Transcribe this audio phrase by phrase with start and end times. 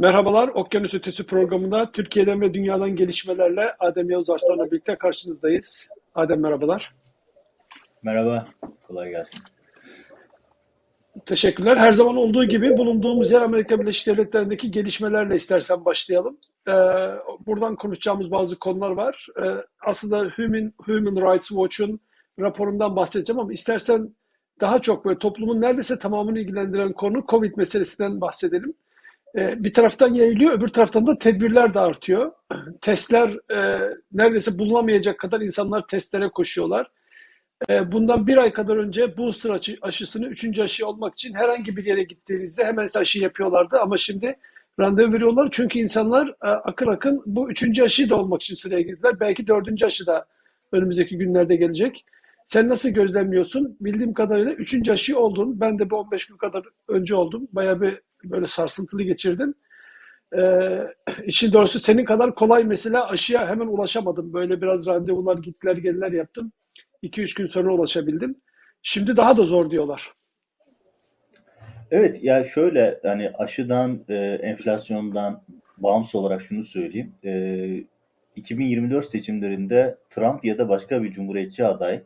[0.00, 5.90] Merhabalar, Okyanus Ötesi programında Türkiye'den ve dünyadan gelişmelerle Adem Yavuz Arslan'la birlikte karşınızdayız.
[6.14, 6.94] Adem merhabalar.
[8.02, 8.48] Merhaba,
[8.86, 9.40] kolay gelsin.
[11.26, 11.76] Teşekkürler.
[11.76, 16.38] Her zaman olduğu gibi bulunduğumuz yer Amerika Birleşik Devletleri'ndeki gelişmelerle istersen başlayalım.
[16.68, 16.72] Ee,
[17.46, 19.26] buradan konuşacağımız bazı konular var.
[19.42, 19.46] Ee,
[19.86, 22.00] aslında Human, Human Rights Watch'un
[22.38, 24.14] raporundan bahsedeceğim ama istersen
[24.60, 28.74] daha çok böyle toplumun neredeyse tamamını ilgilendiren konu COVID meselesinden bahsedelim.
[29.38, 32.32] Ee, bir taraftan yayılıyor, öbür taraftan da tedbirler de artıyor.
[32.80, 36.90] Testler e, neredeyse bulunamayacak kadar insanlar testlere koşuyorlar.
[37.70, 41.84] E, bundan bir ay kadar önce booster aşı, aşısını üçüncü aşı olmak için herhangi bir
[41.84, 43.78] yere gittiğinizde hemen aşı yapıyorlardı.
[43.80, 44.36] Ama şimdi
[44.80, 49.20] randevu veriyorlar çünkü insanlar e, akın akın bu üçüncü aşıyı da olmak için sıraya girdiler.
[49.20, 50.26] Belki dördüncü aşı da
[50.72, 52.04] önümüzdeki günlerde gelecek.
[52.46, 53.76] Sen nasıl gözlemliyorsun?
[53.80, 55.60] Bildiğim kadarıyla üçüncü aşı oldun.
[55.60, 57.48] Ben de bir 15 gün kadar önce oldum.
[57.52, 59.54] Bayağı bir böyle sarsıntılı geçirdim.
[60.38, 60.80] Ee,
[61.24, 64.32] işin doğrusu senin kadar kolay mesela aşıya hemen ulaşamadım.
[64.32, 66.52] Böyle biraz randevular gittiler geldiler yaptım.
[67.02, 68.36] 2-3 gün sonra ulaşabildim.
[68.82, 70.12] Şimdi daha da zor diyorlar.
[71.90, 75.42] Evet ya şöyle yani aşıdan e, enflasyondan
[75.78, 77.14] bağımsız olarak şunu söyleyeyim.
[77.24, 77.84] E,
[78.36, 82.02] 2024 seçimlerinde Trump ya da başka bir cumhuriyetçi aday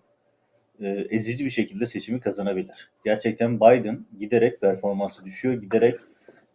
[0.80, 2.90] e, ezici bir şekilde seçimi kazanabilir.
[3.04, 5.96] Gerçekten Biden giderek performansı düşüyor, giderek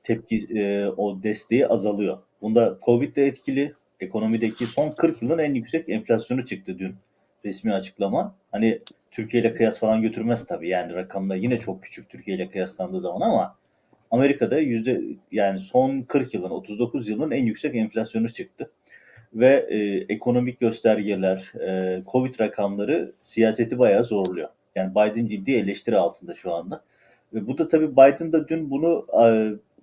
[0.04, 2.18] tepki e, o desteği azalıyor.
[2.42, 3.74] Bunda Covid de etkili.
[4.00, 6.96] Ekonomideki son 40 yılın en yüksek enflasyonu çıktı dün
[7.46, 8.36] resmi açıklama.
[8.52, 8.80] Hani
[9.12, 10.70] Türkiye ile kıyas falan götürmez tabii.
[10.70, 13.56] Yani rakamlar yine çok küçük Türkiye ile kıyaslandığı zaman ama
[14.12, 18.72] Amerika'da yüzde yani son 40 yılın 39 yılın en yüksek enflasyonu çıktı.
[19.34, 19.78] Ve e,
[20.14, 24.50] ekonomik göstergeler, e, Covid rakamları siyaseti bayağı zorluyor.
[24.76, 26.82] Yani Biden ciddi eleştiri altında şu anda.
[27.34, 29.26] Ve bu da tabii Biden da dün bunu e,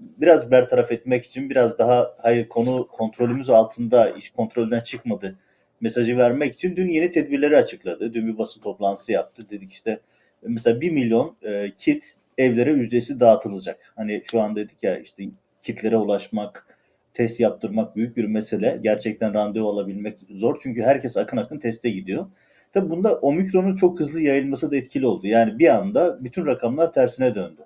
[0.00, 5.36] biraz bertaraf etmek için biraz daha hayır konu kontrolümüz altında, iş kontrolden çıkmadı
[5.80, 8.14] mesajı vermek için dün yeni tedbirleri açıkladı.
[8.14, 9.50] Dün bir basın toplantısı yaptı.
[9.50, 10.00] Dedik işte
[10.42, 13.92] mesela 1 milyon e, kit evlere ücretsiz dağıtılacak.
[13.96, 15.24] Hani şu an dedik ya işte
[15.62, 16.75] kitlere ulaşmak,
[17.16, 18.78] test yaptırmak büyük bir mesele.
[18.82, 22.26] Gerçekten randevu alabilmek zor çünkü herkes akın akın teste gidiyor.
[22.72, 25.26] Tabi bunda omikronun çok hızlı yayılması da etkili oldu.
[25.26, 27.62] Yani bir anda bütün rakamlar tersine döndü.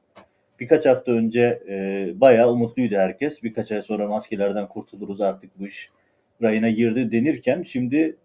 [0.60, 3.42] Birkaç hafta önce e, bayağı umutluydu herkes.
[3.42, 5.90] Birkaç ay sonra maskelerden kurtuluruz artık bu iş
[6.42, 8.16] rayına girdi denirken şimdi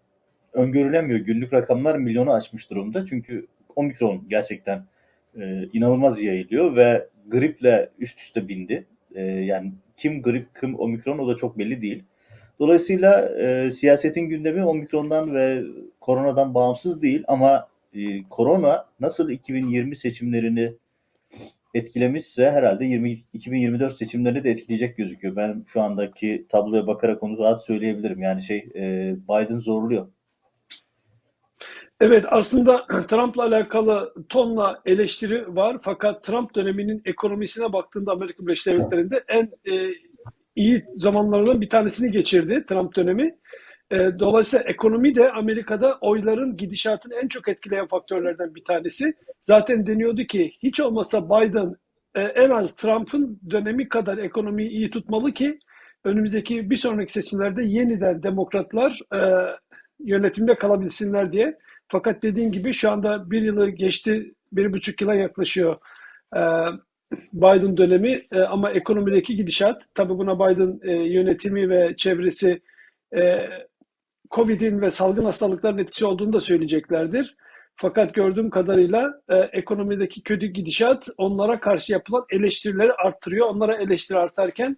[0.52, 1.20] öngörülemiyor.
[1.20, 3.04] Günlük rakamlar milyonu aşmış durumda.
[3.04, 4.84] Çünkü omikron gerçekten
[5.40, 8.86] e, inanılmaz yayılıyor ve griple üst üste bindi.
[9.14, 12.04] E, yani kim grip kim omikron o da çok belli değil.
[12.58, 15.62] Dolayısıyla e, siyasetin gündemi omikrondan ve
[16.00, 20.72] koronadan bağımsız değil ama e, korona nasıl 2020 seçimlerini
[21.74, 25.36] etkilemişse herhalde 20, 2024 seçimlerini de etkileyecek gözüküyor.
[25.36, 28.22] Ben şu andaki tabloya bakarak onu rahat söyleyebilirim.
[28.22, 30.08] Yani şey e, Biden zorluyor.
[32.00, 39.24] Evet aslında Trump'la alakalı tonla eleştiri var fakat Trump döneminin ekonomisine baktığında Amerika Birleşik Devletleri'nde
[39.28, 39.94] en e,
[40.56, 43.38] iyi zamanlarından bir tanesini geçirdi Trump dönemi.
[43.90, 49.14] E, dolayısıyla ekonomi de Amerika'da oyların gidişatını en çok etkileyen faktörlerden bir tanesi.
[49.40, 51.74] Zaten deniyordu ki hiç olmasa Biden
[52.14, 55.58] e, en az Trump'ın dönemi kadar ekonomiyi iyi tutmalı ki
[56.04, 59.20] önümüzdeki bir sonraki seçimlerde yeniden demokratlar e,
[59.98, 61.58] yönetimde kalabilsinler diye.
[61.88, 65.76] Fakat dediğin gibi şu anda bir yılı geçti, bir buçuk yıla yaklaşıyor
[67.32, 72.62] Biden dönemi ama ekonomideki gidişat, tabi buna Biden yönetimi ve çevresi
[74.30, 77.36] Covid'in ve salgın hastalıkların etkisi olduğunu da söyleyeceklerdir.
[77.76, 83.46] Fakat gördüğüm kadarıyla e, ekonomideki kötü gidişat onlara karşı yapılan eleştirileri arttırıyor.
[83.46, 84.76] Onlara eleştiri artarken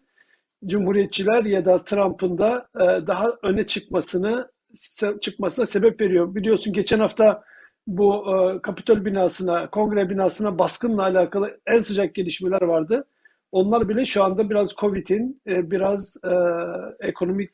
[0.67, 4.51] Cumhuriyetçiler ya da Trump'ın da e, daha öne çıkmasını
[5.21, 6.35] çıkmasına sebep veriyor.
[6.35, 7.45] Biliyorsun geçen hafta
[7.87, 13.05] bu e, Kapitol binasına, Kongre binasına baskınla alakalı en sıcak gelişmeler vardı.
[13.53, 16.33] Onlar bile şu anda biraz Covid'in, e, biraz e,
[17.09, 17.51] ekonomik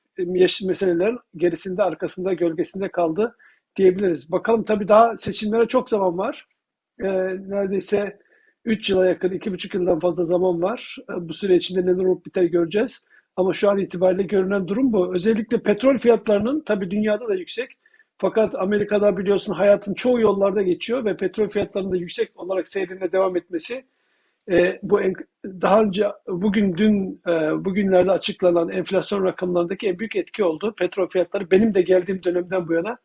[0.66, 3.36] meselelerin gerisinde, arkasında, gölgesinde kaldı
[3.76, 4.32] diyebiliriz.
[4.32, 6.46] Bakalım tabii daha seçimlere çok zaman var.
[7.00, 7.08] E,
[7.48, 8.18] neredeyse
[8.64, 10.96] 3 yıla yakın, 2,5 yıldan fazla zaman var.
[11.10, 13.06] E, bu süre içinde neler olup biter göreceğiz.
[13.36, 15.14] Ama şu an itibariyle görünen durum bu.
[15.14, 17.70] Özellikle petrol fiyatlarının tabii dünyada da yüksek.
[18.18, 23.36] Fakat Amerika'da biliyorsun hayatın çoğu yollarda geçiyor ve petrol fiyatlarının da yüksek olarak seyrine devam
[23.36, 23.84] etmesi
[24.50, 25.14] e, bu en,
[25.44, 30.74] daha önce bugün dün e, bugünlerde açıklanan enflasyon rakamlarındaki en büyük etki oldu.
[30.78, 32.98] Petrol fiyatları benim de geldiğim dönemden bu yana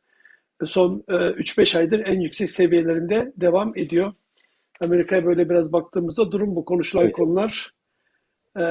[0.65, 4.13] son e, 3-5 aydır en yüksek seviyelerinde devam ediyor.
[4.81, 7.15] Amerika'ya böyle biraz baktığımızda durum bu konuşulan evet.
[7.15, 7.73] konular
[8.57, 8.63] e,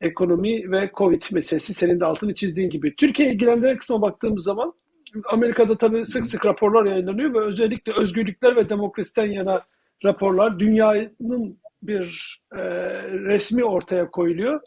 [0.00, 2.96] ekonomi ve Covid meselesi senin de altını çizdiğin gibi.
[2.96, 4.72] Türkiye ilgilendiren kısma baktığımız zaman
[5.24, 9.62] Amerika'da tabii sık sık raporlar yayınlanıyor ve özellikle özgürlükler ve demokrasiden yana
[10.04, 12.58] raporlar dünyanın bir e,
[13.02, 14.60] resmi ortaya koyuluyor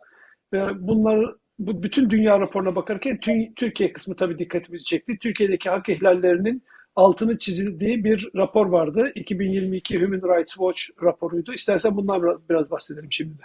[0.53, 5.17] ve bunlar bu bütün dünya raporuna bakarken tü- Türkiye kısmı tabii dikkatimizi çekti.
[5.21, 6.63] Türkiye'deki hak ihlallerinin
[6.95, 9.11] altını çizildiği bir rapor vardı.
[9.15, 11.53] 2022 Human Rights Watch raporuydu.
[11.53, 13.43] İstersen bundan biraz, bahsedelim şimdi.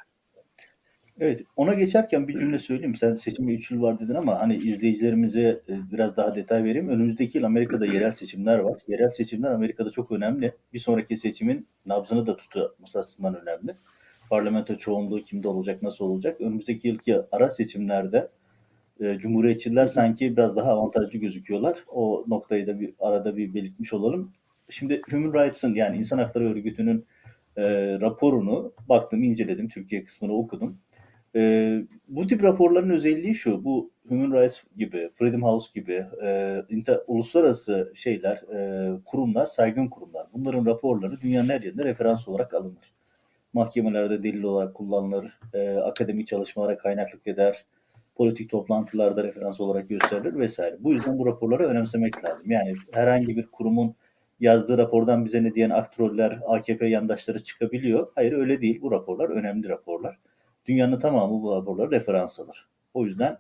[1.20, 2.94] Evet, ona geçerken bir cümle söyleyeyim.
[2.94, 6.88] Sen seçime 3 yıl var dedin ama hani izleyicilerimize e, biraz daha detay vereyim.
[6.88, 8.80] Önümüzdeki yıl Amerika'da yerel seçimler var.
[8.88, 10.54] Yerel seçimler Amerika'da çok önemli.
[10.72, 13.74] Bir sonraki seçimin nabzını da tutması açısından önemli.
[14.30, 16.40] Parlamento çoğunluğu kimde olacak, nasıl olacak?
[16.40, 18.28] Önümüzdeki yılki ara seçimlerde
[19.00, 21.84] e, Cumhuriyetçiler sanki biraz daha avantajlı gözüküyorlar.
[21.88, 24.32] O noktayı da bir arada bir belirtmiş olalım.
[24.68, 27.06] Şimdi Human Rights'ın yani İnsan Hakları Örgütü'nün
[27.56, 27.62] e,
[28.00, 30.78] raporunu baktım, inceledim, Türkiye kısmını okudum.
[31.36, 37.00] Ee, bu tip raporların özelliği şu, bu Human Rights gibi, Freedom House gibi e, inter,
[37.06, 40.26] uluslararası şeyler, e, kurumlar, saygın kurumlar.
[40.32, 42.92] Bunların raporları dünyanın her yerinde referans olarak alınır.
[43.52, 47.64] Mahkemelerde delil olarak kullanılır, e, akademik çalışmalara kaynaklık eder,
[48.14, 50.76] politik toplantılarda referans olarak gösterilir vesaire.
[50.80, 52.50] Bu yüzden bu raporları önemsemek lazım.
[52.50, 53.94] Yani herhangi bir kurumun
[54.40, 58.08] yazdığı rapordan bize ne diyen aktroller, AKP yandaşları çıkabiliyor.
[58.14, 58.80] Hayır öyle değil.
[58.82, 60.18] Bu raporlar önemli raporlar.
[60.66, 62.68] Dünyanın tamamı bu raporları referans alır.
[62.94, 63.38] O yüzden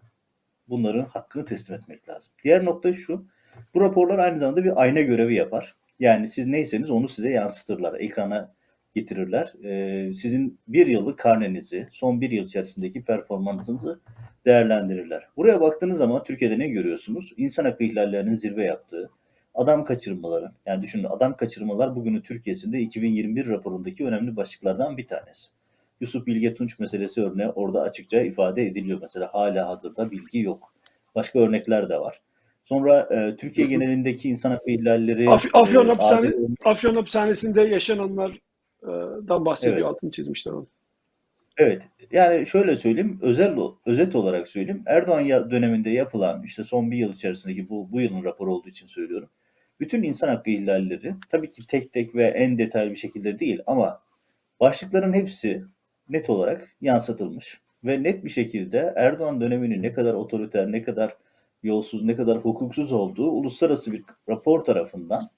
[0.68, 2.32] bunların hakkını teslim etmek lazım.
[2.44, 3.26] Diğer nokta şu,
[3.74, 5.74] bu raporlar aynı zamanda bir ayna görevi yapar.
[6.00, 8.54] Yani siz neyseniz onu size yansıtırlar, ekrana
[8.94, 9.52] getirirler.
[9.64, 14.00] Ee, sizin bir yıllık karnenizi, son bir yıl içerisindeki performansınızı
[14.46, 15.28] değerlendirirler.
[15.36, 17.32] Buraya baktığınız zaman Türkiye'de ne görüyorsunuz?
[17.36, 19.10] İnsan hakkı ihlallerinin zirve yaptığı,
[19.54, 25.48] adam kaçırmaları, yani düşünün adam kaçırmalar bugünün Türkiye'sinde 2021 raporundaki önemli başlıklardan bir tanesi.
[26.04, 28.98] Yusuf Bilge Tunç meselesi örneği orada açıkça ifade ediliyor.
[29.02, 30.74] Mesela hala hazırda bilgi yok.
[31.14, 32.20] Başka örnekler de var.
[32.64, 35.30] Sonra e, Türkiye genelindeki insan hakkı ihlalleri...
[35.30, 39.86] Af- Afyon, e, hapishane, adil- Afyon hapishanesinde yaşananlardan bahsediyor, Evet.
[39.86, 40.66] altını çizmişler onu.
[41.58, 41.82] Evet.
[42.12, 43.56] Yani şöyle söyleyeyim, özel
[43.86, 44.82] özet olarak söyleyeyim.
[44.86, 49.28] Erdoğan döneminde yapılan işte son bir yıl içerisindeki bu bu yılın raporu olduğu için söylüyorum.
[49.80, 54.00] Bütün insan hakkı ihlalleri tabii ki tek tek ve en detaylı bir şekilde değil ama
[54.60, 55.64] başlıkların hepsi
[56.08, 61.16] net olarak yansıtılmış ve net bir şekilde Erdoğan döneminin ne kadar otoriter, ne kadar
[61.62, 65.30] yolsuz, ne kadar hukuksuz olduğu uluslararası bir rapor tarafından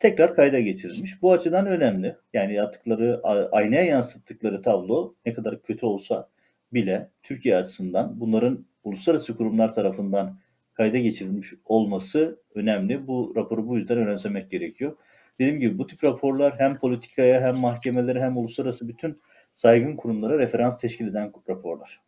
[0.00, 1.22] tekrar kayda geçirilmiş.
[1.22, 2.16] Bu açıdan önemli.
[2.32, 3.20] Yani yaptıkları,
[3.52, 6.28] aynaya yansıttıkları tablo ne kadar kötü olsa
[6.72, 10.38] bile Türkiye açısından bunların uluslararası kurumlar tarafından
[10.74, 13.06] kayda geçirilmiş olması önemli.
[13.06, 14.96] Bu raporu bu yüzden önemsemek gerekiyor.
[15.38, 19.20] Dediğim gibi bu tip raporlar hem politikaya hem mahkemelere hem uluslararası bütün
[19.56, 22.00] saygın kurumlara referans teşkil eden raporlar.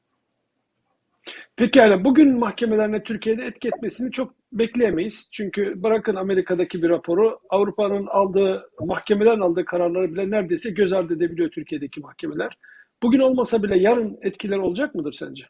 [1.56, 5.30] Peki yani bugün mahkemelerine Türkiye'de etki etmesini çok bekleyemeyiz.
[5.32, 11.50] Çünkü bırakın Amerika'daki bir raporu, Avrupa'nın aldığı, mahkemelerin aldığı kararları bile neredeyse göz ardı edebiliyor
[11.50, 12.58] Türkiye'deki mahkemeler.
[13.02, 15.44] Bugün olmasa bile yarın etkiler olacak mıdır sence?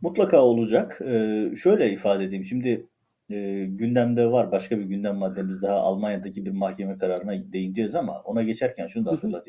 [0.00, 1.00] Mutlaka olacak.
[1.04, 2.44] Ee, şöyle ifade edeyim.
[2.44, 2.86] Şimdi
[3.30, 8.42] e, gündemde var başka bir gündem maddemiz daha Almanya'daki bir mahkeme kararına değineceğiz ama ona
[8.42, 9.42] geçerken şunu da Hı hı.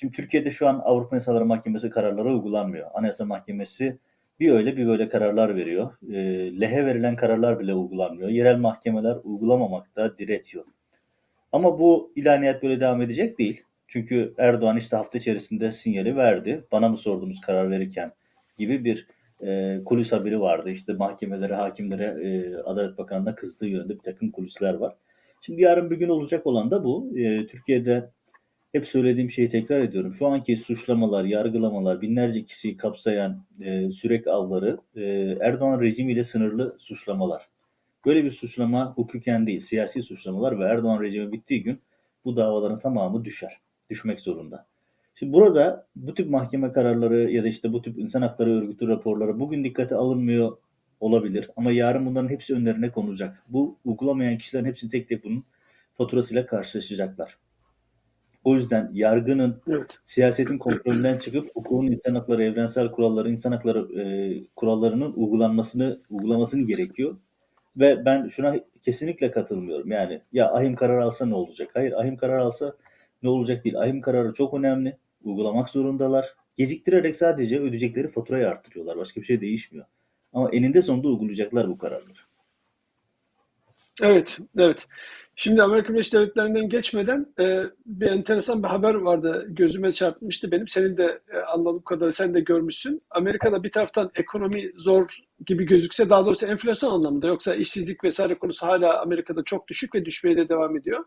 [0.00, 2.90] Şimdi Türkiye'de şu an Avrupa İnsanları Mahkemesi kararları uygulanmıyor.
[2.94, 3.98] Anayasa Mahkemesi
[4.40, 5.90] bir öyle bir böyle kararlar veriyor.
[6.12, 6.16] E,
[6.60, 8.28] lehe verilen kararlar bile uygulanmıyor.
[8.28, 10.64] Yerel mahkemeler uygulamamakta diretiyor.
[11.52, 13.62] Ama bu ilaniyet böyle devam edecek değil.
[13.88, 16.64] Çünkü Erdoğan işte hafta içerisinde sinyali verdi.
[16.72, 18.12] Bana mı sordunuz karar verirken
[18.56, 19.06] gibi bir
[19.42, 20.70] e, kulis haberi vardı.
[20.70, 24.94] İşte mahkemelere, hakimlere, e, Adalet Bakanı'na kızdığı yönde bir takım kulisler var.
[25.40, 27.18] Şimdi yarın bir gün olacak olan da bu.
[27.18, 28.10] E, Türkiye'de
[28.72, 30.14] hep söylediğim şeyi tekrar ediyorum.
[30.14, 35.02] Şu anki suçlamalar, yargılamalar, binlerce kişiyi kapsayan e, sürek avları e,
[35.40, 37.48] Erdoğan rejimiyle sınırlı suçlamalar.
[38.06, 41.80] Böyle bir suçlama hukuken değil, siyasi suçlamalar ve Erdoğan rejimi bittiği gün
[42.24, 43.60] bu davaların tamamı düşer.
[43.90, 44.66] Düşmek zorunda.
[45.14, 49.40] Şimdi burada bu tip mahkeme kararları ya da işte bu tip insan hakları örgütü raporları
[49.40, 50.56] bugün dikkate alınmıyor
[51.00, 53.42] olabilir ama yarın bunların hepsi önlerine konulacak.
[53.48, 55.44] Bu uygulamayan kişilerin hepsi tek tek bunun
[55.94, 57.36] faturasıyla karşılaşacaklar.
[58.44, 59.98] O yüzden yargının Evet.
[60.04, 64.04] siyasetin kontrolünden çıkıp hukukun insan hakları, evrensel kuralları, insan hakları e,
[64.56, 67.16] kurallarının uygulanmasını uygulamasını gerekiyor.
[67.76, 69.90] Ve ben şuna kesinlikle katılmıyorum.
[69.90, 71.70] Yani ya ahim karar alsa ne olacak?
[71.74, 72.76] Hayır, ahim karar alsa
[73.22, 73.80] ne olacak değil.
[73.80, 74.96] Ahim kararı çok önemli.
[75.24, 76.34] Uygulamak zorundalar.
[76.56, 78.96] Geciktirerek sadece ödeyecekleri faturayı arttırıyorlar.
[78.96, 79.86] Başka bir şey değişmiyor.
[80.32, 82.18] Ama eninde sonunda uygulayacaklar bu kararları.
[84.02, 84.86] Evet, evet.
[85.42, 89.46] Şimdi Amerika Birleşik Devletleri'nden geçmeden e, bir enteresan bir haber vardı.
[89.48, 90.68] Gözüme çarpmıştı benim.
[90.68, 93.02] Senin de e, anladığım kadarıyla sen de görmüşsün.
[93.10, 98.66] Amerika'da bir taraftan ekonomi zor gibi gözükse daha doğrusu enflasyon anlamında yoksa işsizlik vesaire konusu
[98.66, 101.04] hala Amerika'da çok düşük ve düşmeye de devam ediyor.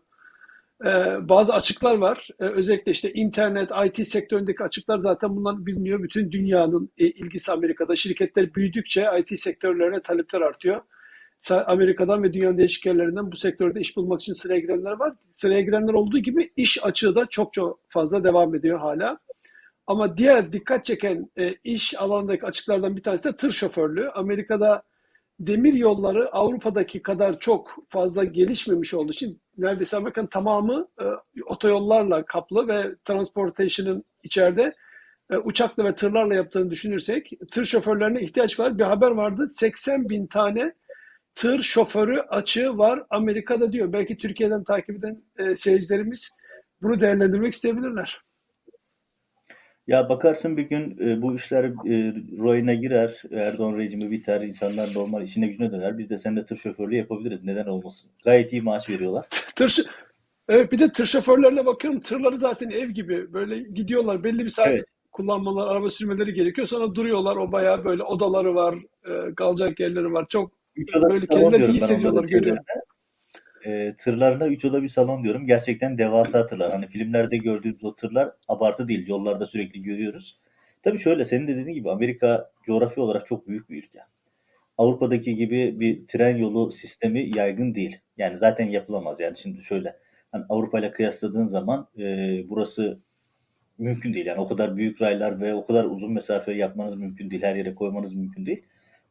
[0.84, 0.88] E,
[1.28, 2.28] bazı açıklar var.
[2.40, 6.02] E, özellikle işte internet, IT sektöründeki açıklar zaten bunlar biliniyor.
[6.02, 7.96] Bütün dünyanın e, ilgisi Amerika'da.
[7.96, 10.80] Şirketler büyüdükçe IT sektörlerine talepler artıyor.
[11.52, 15.12] Amerika'dan ve dünyanın değişik yerlerinden bu sektörde iş bulmak için sıraya girenler var.
[15.32, 19.18] Sıraya girenler olduğu gibi iş açığı da çok çok fazla devam ediyor hala.
[19.86, 24.10] Ama diğer dikkat çeken e, iş alanındaki açıklardan bir tanesi de tır şoförlüğü.
[24.10, 24.82] Amerika'da
[25.40, 31.04] demir yolları Avrupa'daki kadar çok fazla gelişmemiş olduğu için neredeyse Amerika'nın tamamı e,
[31.46, 34.74] otoyollarla kaplı ve transportation'ın içeride
[35.30, 38.78] e, uçakla ve tırlarla yaptığını düşünürsek tır şoförlerine ihtiyaç var.
[38.78, 40.74] Bir haber vardı 80 bin tane
[41.34, 43.92] tır şoförü açığı var Amerika'da diyor.
[43.92, 46.30] Belki Türkiye'den takip eden e, seyircilerimiz
[46.82, 48.20] bunu değerlendirmek isteyebilirler.
[49.86, 55.22] Ya bakarsın bir gün e, bu işler e, royuna girer, Erdoğan rejimi biter, insanlar normal
[55.22, 55.98] işine gücüne döner.
[55.98, 57.44] Biz de seninle tır şoförlüğü yapabiliriz.
[57.44, 58.10] Neden olmasın?
[58.24, 59.26] Gayet iyi maaş veriyorlar.
[59.56, 59.84] tır
[60.48, 62.00] Evet bir de tır şoförlerine bakıyorum.
[62.00, 63.32] Tırları zaten ev gibi.
[63.32, 64.84] Böyle gidiyorlar belli bir saat evet.
[65.12, 66.66] kullanmalar, araba sürmeleri gerekiyor.
[66.66, 67.36] Sonra duruyorlar.
[67.36, 68.74] O bayağı böyle odaları var,
[69.04, 70.26] e, kalacak yerleri var.
[70.28, 72.64] Çok 3 oda bir salon diyorum ben onların görüyorum.
[73.66, 75.46] E, tırlarına 3 oda bir salon diyorum.
[75.46, 76.72] Gerçekten devasa tırlar.
[76.72, 79.08] Hani filmlerde gördüğümüz o tırlar abartı değil.
[79.08, 80.38] Yollarda sürekli görüyoruz.
[80.82, 84.00] Tabii şöyle senin de dediğin gibi Amerika coğrafi olarak çok büyük bir ülke.
[84.78, 87.98] Avrupa'daki gibi bir tren yolu sistemi yaygın değil.
[88.16, 89.20] Yani zaten yapılamaz.
[89.20, 89.96] Yani şimdi şöyle
[90.32, 92.04] hani Avrupa ile kıyasladığın zaman e,
[92.48, 93.00] burası
[93.78, 94.26] mümkün değil.
[94.26, 97.42] Yani o kadar büyük raylar ve o kadar uzun mesafe yapmanız mümkün değil.
[97.42, 98.62] Her yere koymanız mümkün değil.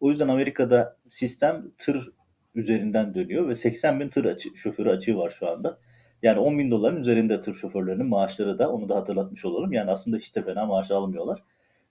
[0.03, 2.10] O yüzden Amerika'da sistem tır
[2.55, 5.79] üzerinden dönüyor ve 80 bin tır açı, şoförü açığı var şu anda.
[6.24, 9.74] Yani 10 bin doların üzerinde tır şoförlerinin maaşları da onu da hatırlatmış olalım.
[9.74, 11.43] Yani aslında hiç de fena maaş almıyorlar.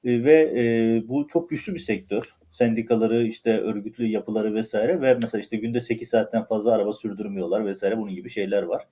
[0.04, 0.64] E, ve e,
[1.08, 2.34] bu çok güçlü bir sektör.
[2.52, 7.98] Sendikaları, işte örgütlü yapıları vesaire ve mesela işte günde 8 saatten fazla araba sürdürmüyorlar vesaire
[7.98, 8.86] bunun gibi şeyler var.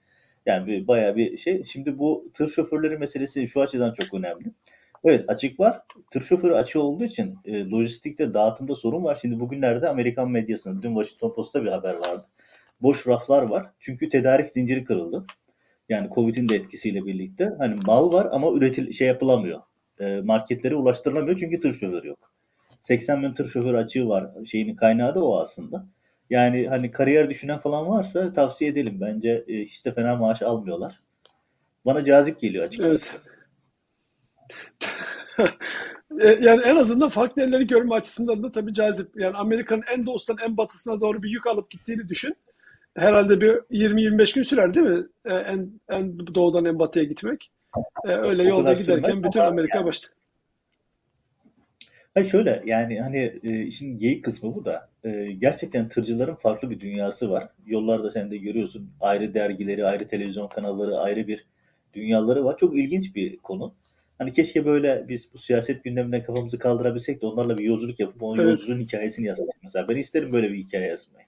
[0.46, 1.64] Yani bir, bayağı bir şey.
[1.64, 4.52] Şimdi bu tır şoförleri meselesi şu açıdan çok önemli.
[5.04, 5.82] Evet açık var.
[6.10, 9.18] Tır şoförü açığı olduğu için e, lojistikte dağıtımda sorun var.
[9.20, 12.26] Şimdi bugünlerde Amerikan medyasında dün Washington Post'ta bir haber vardı.
[12.82, 13.66] Boş raflar var.
[13.78, 15.26] Çünkü tedarik zinciri kırıldı.
[15.88, 17.52] Yani Covid'in de etkisiyle birlikte.
[17.58, 19.60] Hani mal var ama üretil şey yapılamıyor.
[20.00, 22.32] E, marketlere ulaştırılamıyor çünkü tır şoförü yok.
[22.80, 24.30] 80 bin tır şoförü açığı var.
[24.46, 25.86] Şeyinin kaynağı da o aslında.
[26.30, 29.00] Yani hani kariyer düşünen falan varsa tavsiye edelim.
[29.00, 31.00] Bence e, hiç de fena maaş almıyorlar.
[31.86, 33.16] Bana cazip geliyor açıkçası.
[33.16, 33.39] Evet.
[36.20, 39.16] E, yani en azından farklı yerleri görme açısından da tabii cazip.
[39.16, 42.36] Yani Amerika'nın en doğusundan en batısına doğru bir yük alıp gittiğini düşün.
[42.96, 45.06] Herhalde bir 20-25 gün sürer değil mi?
[45.24, 47.50] E, en, en doğudan en batıya gitmek.
[48.04, 50.08] E, öyle yolda giderken bütün Amerika başta.
[52.14, 56.80] Hayır şöyle yani hani e, işin geyik kısmı bu da e, gerçekten tırcıların farklı bir
[56.80, 57.48] dünyası var.
[57.66, 61.46] Yollarda sen de görüyorsun ayrı dergileri, ayrı televizyon kanalları, ayrı bir
[61.94, 62.56] dünyaları var.
[62.56, 63.74] Çok ilginç bir konu.
[64.20, 68.36] Hani keşke böyle biz bu siyaset gündemine kafamızı kaldırabilsek de onlarla bir yolculuk yapıp o
[68.36, 68.44] evet.
[68.44, 69.88] yolculuğun hikayesini yazsak mesela.
[69.88, 71.26] Ben isterim böyle bir hikaye yazmayı.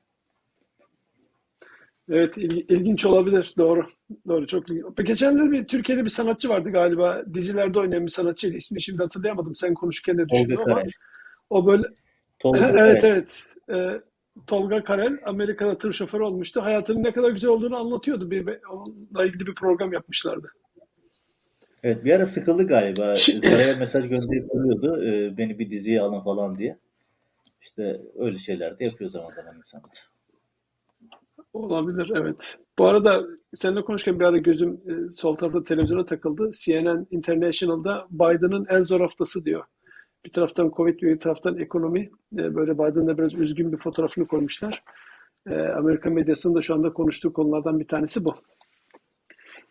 [2.11, 3.55] Evet ilginç olabilir.
[3.59, 3.87] Doğru.
[4.29, 4.85] Doğru çok ilginç.
[5.05, 7.23] Geçen de bir Türkiye'de bir sanatçı vardı galiba.
[7.35, 8.57] Dizilerde oynayan bir sanatçıydı.
[8.57, 9.55] İsmini şimdi hatırlayamadım.
[9.55, 10.91] Sen konuşurken de düşündüm ama Karel.
[11.51, 11.87] o böyle
[12.39, 13.13] Tolga evet Karel.
[13.13, 13.45] evet.
[13.71, 14.01] Ee,
[14.47, 16.63] Tolga Karel Amerika'da tır şoförü olmuştu.
[16.63, 18.31] Hayatının ne kadar güzel olduğunu anlatıyordu.
[18.31, 20.53] Bir, onunla ilgili bir program yapmışlardı.
[21.83, 23.17] Evet bir ara sıkıldı galiba.
[23.17, 25.05] Saraya mesaj gönderip duruyordu.
[25.05, 26.79] E, beni bir diziye alın falan diye.
[27.61, 30.11] İşte öyle şeyler de yapıyor zaman zaman insanlar.
[31.53, 32.59] Olabilir evet.
[32.79, 33.23] Bu arada
[33.57, 36.51] seninle konuşurken bir ara gözüm e, sol tarafta televizyona takıldı.
[36.55, 39.65] CNN International'da Biden'ın en zor haftası diyor.
[40.25, 42.11] Bir taraftan Covid bir taraftan ekonomi.
[42.39, 44.83] E, böyle Biden'da biraz üzgün bir fotoğrafını koymuşlar.
[45.47, 48.35] E, Amerika medyasının da şu anda konuştuğu konulardan bir tanesi bu.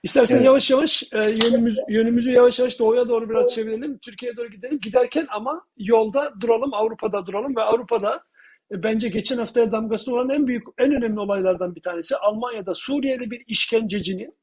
[0.04, 0.46] İstersen evet.
[0.46, 3.98] yavaş yavaş e, yönümüz, yönümüzü yavaş yavaş doğuya doğru biraz çevirelim.
[3.98, 4.80] Türkiye'ye doğru gidelim.
[4.80, 8.24] Giderken ama yolda duralım, Avrupa'da duralım ve Avrupa'da
[8.72, 13.32] e, bence geçen haftaya damgasını olan en büyük, en önemli olaylardan bir tanesi Almanya'da Suriyeli
[13.32, 14.38] bir işkencecinin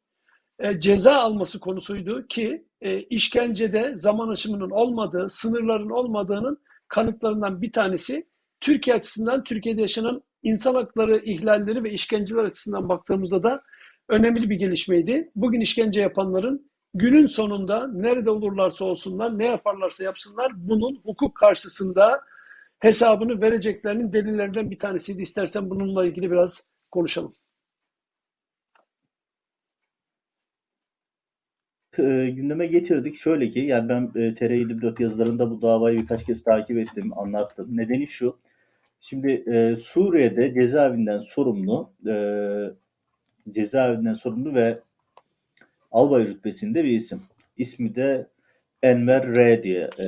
[0.59, 8.27] e, ceza alması konusuydu ki e, işkencede zaman aşımının olmadığı, sınırların olmadığının kanıtlarından bir tanesi
[8.61, 13.63] Türkiye açısından Türkiye'de yaşanan insan hakları ihlalleri ve işkenceler açısından baktığımızda da
[14.09, 15.31] önemli bir gelişmeydi.
[15.37, 22.21] Bugün işkence yapanların günün sonunda nerede olurlarsa olsunlar, ne yaparlarsa yapsınlar bunun hukuk karşısında
[22.79, 25.23] hesabını vereceklerinin delillerinden bir tanesiydi.
[25.23, 27.33] İstersen bununla ilgili biraz konuşalım.
[31.99, 33.19] e, gündeme getirdik.
[33.19, 37.77] Şöyle ki yani ben e, TR24 yazılarında bu davayı birkaç kez takip ettim, anlattım.
[37.77, 38.39] Nedeni şu.
[39.01, 42.15] Şimdi e, Suriye'de cezaevinden sorumlu e,
[43.53, 44.79] cezaevinden sorumlu ve
[45.93, 47.23] albay rütbesinde bir isim.
[47.57, 48.27] İsmi de
[48.83, 50.07] Enver R diye e,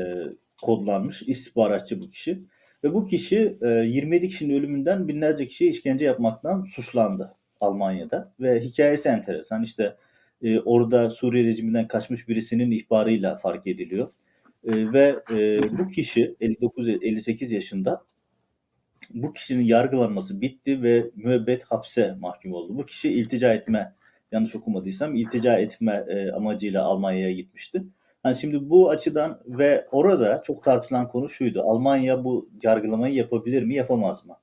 [0.62, 1.22] kodlanmış.
[1.22, 2.38] İstihbaratçı bu kişi.
[2.84, 8.32] Ve bu kişi e, 27 kişinin ölümünden binlerce kişiye işkence yapmaktan suçlandı Almanya'da.
[8.40, 9.62] Ve hikayesi enteresan.
[9.62, 9.96] İşte
[10.42, 14.08] e, orada Suriye rejiminden kaçmış birisinin ihbarıyla fark ediliyor.
[14.64, 18.04] E, ve e, bu kişi 59-58 yaşında
[19.14, 22.78] bu kişinin yargılanması bitti ve müebbet hapse mahkum oldu.
[22.78, 23.94] Bu kişi iltica etme,
[24.32, 27.82] yanlış okumadıysam iltica etme e, amacıyla Almanya'ya gitmişti.
[28.24, 31.62] Yani şimdi bu açıdan ve orada çok tartışılan konu şuydu.
[31.62, 34.36] Almanya bu yargılamayı yapabilir mi, yapamaz mı?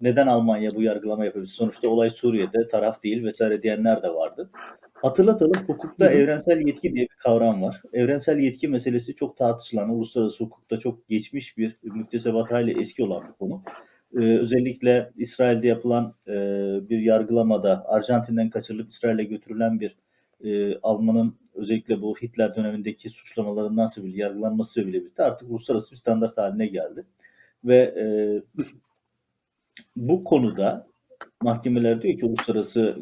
[0.00, 1.46] Neden Almanya bu yargılama yapabilir?
[1.46, 4.50] Sonuçta olay Suriye'de taraf değil vesaire diyenler de vardı.
[4.92, 6.14] Hatırlatalım hukukta Hı hı.
[6.14, 7.82] evrensel yetki diye bir kavram var.
[7.92, 13.32] Evrensel yetki meselesi çok tartışılan, uluslararası hukukta çok geçmiş bir müktesebat hali eski olan bir
[13.32, 13.62] konu.
[14.14, 16.32] Ee, özellikle İsrail'de yapılan e,
[16.88, 19.96] bir yargılamada Arjantin'den kaçırılıp İsrail'e götürülen bir
[20.44, 26.38] e, Alman'ın özellikle bu Hitler dönemindeki suçlamalarından sebebiyle yargılanması sebebiyle birlikte artık uluslararası bir standart
[26.38, 27.04] haline geldi.
[27.64, 28.04] Ve e,
[29.96, 30.86] bu konuda
[31.42, 32.98] mahkemeler diyor ki uluslararası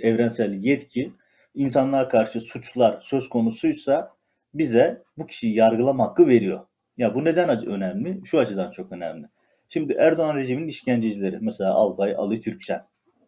[0.00, 1.12] evrensel yetki
[1.54, 4.12] insanlığa karşı suçlar söz konusuysa
[4.54, 6.60] bize bu kişiyi yargılama hakkı veriyor.
[6.96, 8.20] Ya bu neden önemli?
[8.24, 9.26] Şu açıdan çok önemli.
[9.68, 12.84] Şimdi Erdoğan rejiminin işkencecileri mesela Albay Ali Türkçen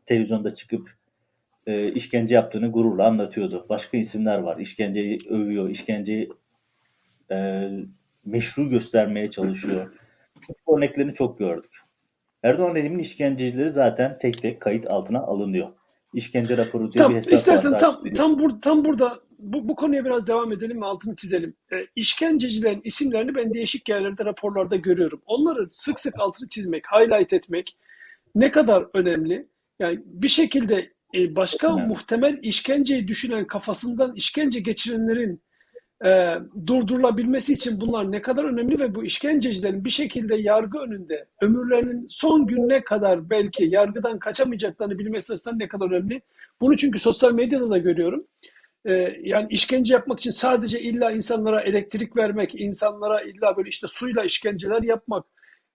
[0.07, 0.95] televizyonda çıkıp
[1.67, 3.67] e, işkence yaptığını gururla anlatıyordu.
[3.69, 4.59] Başka isimler var.
[4.59, 6.33] İşkenceyi övüyor, işkenceyi
[7.31, 7.69] e,
[8.25, 9.93] meşru göstermeye çalışıyor.
[10.67, 11.81] Bu örneklerini çok gördük.
[12.43, 15.69] Erdoğan rejiminin işkencecileri zaten tek tek kayıt altına alınıyor.
[16.15, 17.79] İşkence raporu diye Tam, bir hesap istersen var.
[17.79, 21.55] tam, tam, bur, tam burada bu, bu konuya biraz devam edelim ve altını çizelim.
[21.73, 25.23] E, işkencecilerin isimlerini ben değişik yerlerde raporlarda görüyorum.
[25.27, 27.77] Onları sık sık altını çizmek, highlight etmek
[28.35, 29.49] ne kadar önemli.
[29.79, 31.89] Yani bir şekilde e, başka Önemli.
[31.89, 35.43] muhtemel işkenceyi düşünen kafasından işkence geçirenlerin
[36.05, 36.35] e,
[36.67, 42.47] durdurulabilmesi için bunlar ne kadar önemli ve bu işkencecilerin bir şekilde yargı önünde ömürlerinin son
[42.47, 46.21] gününe kadar belki yargıdan kaçamayacaklarını bilmesi açısından ne kadar önemli.
[46.61, 48.27] Bunu çünkü sosyal medyada da görüyorum.
[48.85, 54.25] E, yani işkence yapmak için sadece illa insanlara elektrik vermek, insanlara illa böyle işte suyla
[54.25, 55.27] işkenceler yapmak,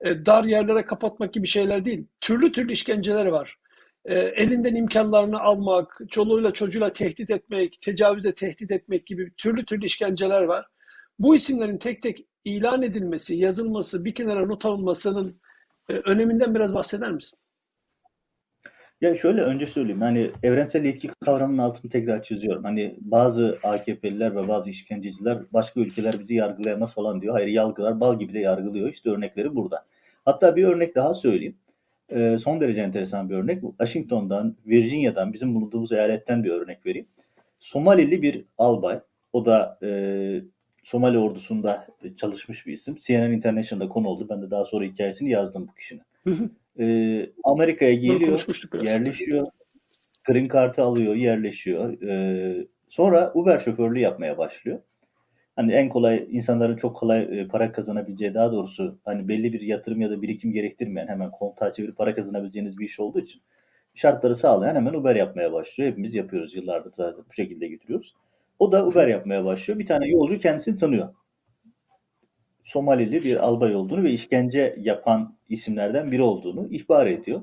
[0.01, 2.07] e, dar yerlere kapatmak gibi şeyler değil.
[2.21, 3.57] Türlü türlü işkenceler var
[4.05, 10.41] e, elinden imkanlarını almak, çoluğuyla çocuğuyla tehdit etmek, tecavüzle tehdit etmek gibi türlü türlü işkenceler
[10.41, 10.65] var.
[11.19, 15.41] Bu isimlerin tek tek ilan edilmesi, yazılması, bir kenara not alınmasının
[15.89, 17.39] e, öneminden biraz bahseder misin?
[19.01, 20.01] Ya şöyle önce söyleyeyim.
[20.01, 22.63] Hani evrensel yetki kavramının altını tekrar çiziyorum.
[22.63, 27.33] Hani bazı AKP'liler ve bazı işkenceciler başka ülkeler bizi yargılayamaz falan diyor.
[27.33, 28.89] Hayır yargılar bal gibi de yargılıyor.
[28.89, 29.85] İşte örnekleri burada.
[30.25, 31.55] Hatta bir örnek daha söyleyeyim.
[32.09, 33.61] Ee, son derece enteresan bir örnek.
[33.61, 37.07] Washington'dan, Virginia'dan, bizim bulunduğumuz eyaletten bir örnek vereyim.
[37.59, 38.99] Somalili bir albay.
[39.33, 39.89] O da e,
[40.83, 42.95] Somali ordusunda çalışmış bir isim.
[42.95, 44.27] CNN International'da konu oldu.
[44.29, 46.03] Ben de daha sonra hikayesini yazdım bu kişinin.
[46.79, 48.39] Ee, Amerika'ya geliyor,
[48.83, 49.47] yerleşiyor,
[50.23, 52.01] green kartı alıyor, yerleşiyor.
[52.01, 54.79] Ee, sonra Uber şoförlüğü yapmaya başlıyor.
[55.55, 60.01] Hani en kolay insanların çok kolay e, para kazanabileceği daha doğrusu hani belli bir yatırım
[60.01, 63.41] ya da birikim gerektirmeyen hemen kontağa çevirip para kazanabileceğiniz bir iş olduğu için
[63.93, 65.91] şartları sağlayan hemen Uber yapmaya başlıyor.
[65.91, 68.15] Hepimiz yapıyoruz yıllardır zaten bu şekilde getiriyoruz.
[68.59, 69.79] O da Uber yapmaya başlıyor.
[69.79, 71.09] Bir tane yolcu kendisini tanıyor.
[72.65, 77.41] Somalili bir albay olduğunu ve işkence yapan isimlerden biri olduğunu ihbar ediyor.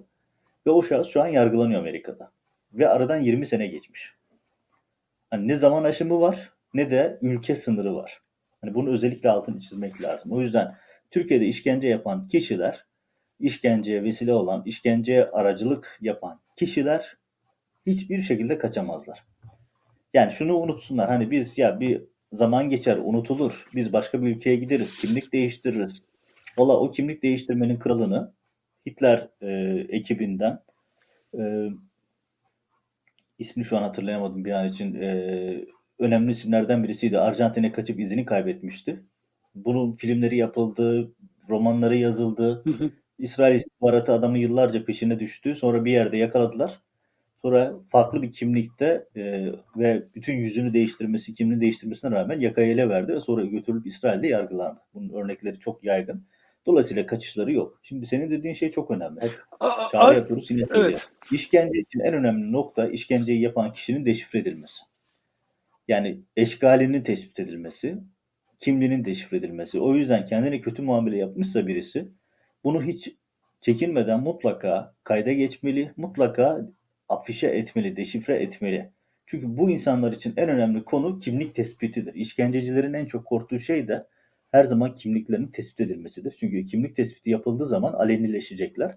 [0.66, 2.30] Ve o şahıs şu an yargılanıyor Amerika'da.
[2.72, 4.14] Ve aradan 20 sene geçmiş.
[5.30, 8.20] Hani ne zaman aşımı var ne de ülke sınırı var.
[8.60, 10.32] Hani bunu özellikle altını çizmek lazım.
[10.32, 10.76] O yüzden
[11.10, 12.84] Türkiye'de işkence yapan kişiler,
[13.40, 17.16] işkenceye vesile olan, işkenceye aracılık yapan kişiler
[17.86, 19.24] hiçbir şekilde kaçamazlar.
[20.14, 21.08] Yani şunu unutsunlar.
[21.08, 23.68] Hani biz ya bir zaman geçer, unutulur.
[23.74, 26.02] Biz başka bir ülkeye gideriz, kimlik değiştiririz.
[26.58, 28.32] Valla o kimlik değiştirmenin kralını
[28.86, 29.50] Hitler e,
[29.88, 30.62] ekibinden
[31.38, 31.68] e,
[33.38, 35.64] ismini şu an hatırlayamadım bir an için e,
[35.98, 37.18] önemli isimlerden birisiydi.
[37.18, 39.02] Arjantin'e kaçıp izini kaybetmişti.
[39.54, 41.12] Bunun filmleri yapıldı,
[41.48, 42.64] romanları yazıldı.
[43.18, 45.56] İsrail istihbaratı adamı yıllarca peşine düştü.
[45.56, 46.80] Sonra bir yerde yakaladılar.
[47.42, 53.14] Sonra farklı bir kimlikte e, ve bütün yüzünü değiştirmesi, kimliğini değiştirmesine rağmen yakayı ele verdi
[53.14, 54.80] ve sonra götürülüp İsrail'de yargılandı.
[54.94, 56.24] Bunun örnekleri çok yaygın.
[56.66, 57.80] Dolayısıyla kaçışları yok.
[57.82, 59.20] Şimdi senin dediğin şey çok önemli.
[59.20, 59.30] Hep
[59.92, 61.08] çağrı yapıyoruz yine evet.
[61.32, 64.82] İşkence için en önemli nokta işkenceyi yapan kişinin deşifre edilmesi.
[65.88, 67.98] Yani eşgalinin tespit edilmesi,
[68.58, 69.80] kimliğinin deşifre edilmesi.
[69.80, 72.08] O yüzden kendine kötü muamele yapmışsa birisi
[72.64, 73.12] bunu hiç
[73.60, 76.66] çekinmeden mutlaka kayda geçmeli, mutlaka
[77.12, 78.90] afişe etmeli, deşifre etmeli.
[79.26, 82.14] Çünkü bu insanlar için en önemli konu kimlik tespitidir.
[82.14, 84.06] İşkencecilerin en çok korktuğu şey de
[84.52, 86.34] her zaman kimliklerinin tespit edilmesidir.
[86.38, 88.96] Çünkü kimlik tespiti yapıldığı zaman alenileşecekler.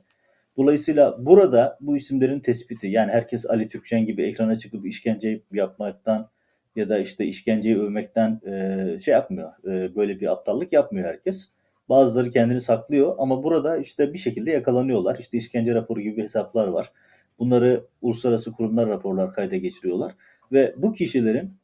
[0.58, 6.30] Dolayısıyla burada bu isimlerin tespiti yani herkes Ali Türkçen gibi ekrana çıkıp işkence yapmaktan
[6.76, 9.52] ya da işte işkenceyi övmekten e, şey yapmıyor.
[9.66, 11.50] E, böyle bir aptallık yapmıyor herkes.
[11.90, 15.20] Bazıları kendini saklıyor ama burada işte bir şekilde yakalanıyorlar.
[15.20, 16.92] İşte işkence raporu gibi hesaplar var.
[17.40, 20.16] Bunları uluslararası kurumlar raporlar kayda geçiriyorlar.
[20.52, 21.58] Ve bu kişilerin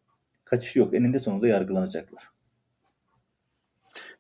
[0.46, 0.94] kaçışı yok.
[0.94, 2.24] Eninde sonunda yargılanacaklar.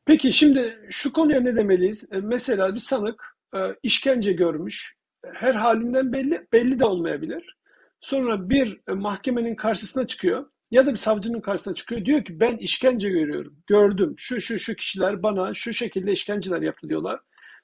[0.05, 2.09] Peki şimdi şu konuya ne demeliyiz?
[2.13, 4.95] E, mesela bir sanık e, işkence görmüş.
[5.33, 7.57] Her halinden belli, belli de olmayabilir.
[8.01, 12.05] Sonra bir e, mahkemenin karşısına çıkıyor ya da bir savcının karşısına çıkıyor.
[12.05, 13.55] Diyor ki ben işkence görüyorum.
[13.67, 14.15] Gördüm.
[14.17, 17.19] Şu şu şu kişiler bana şu şekilde işkenceler yaptı diyorlar.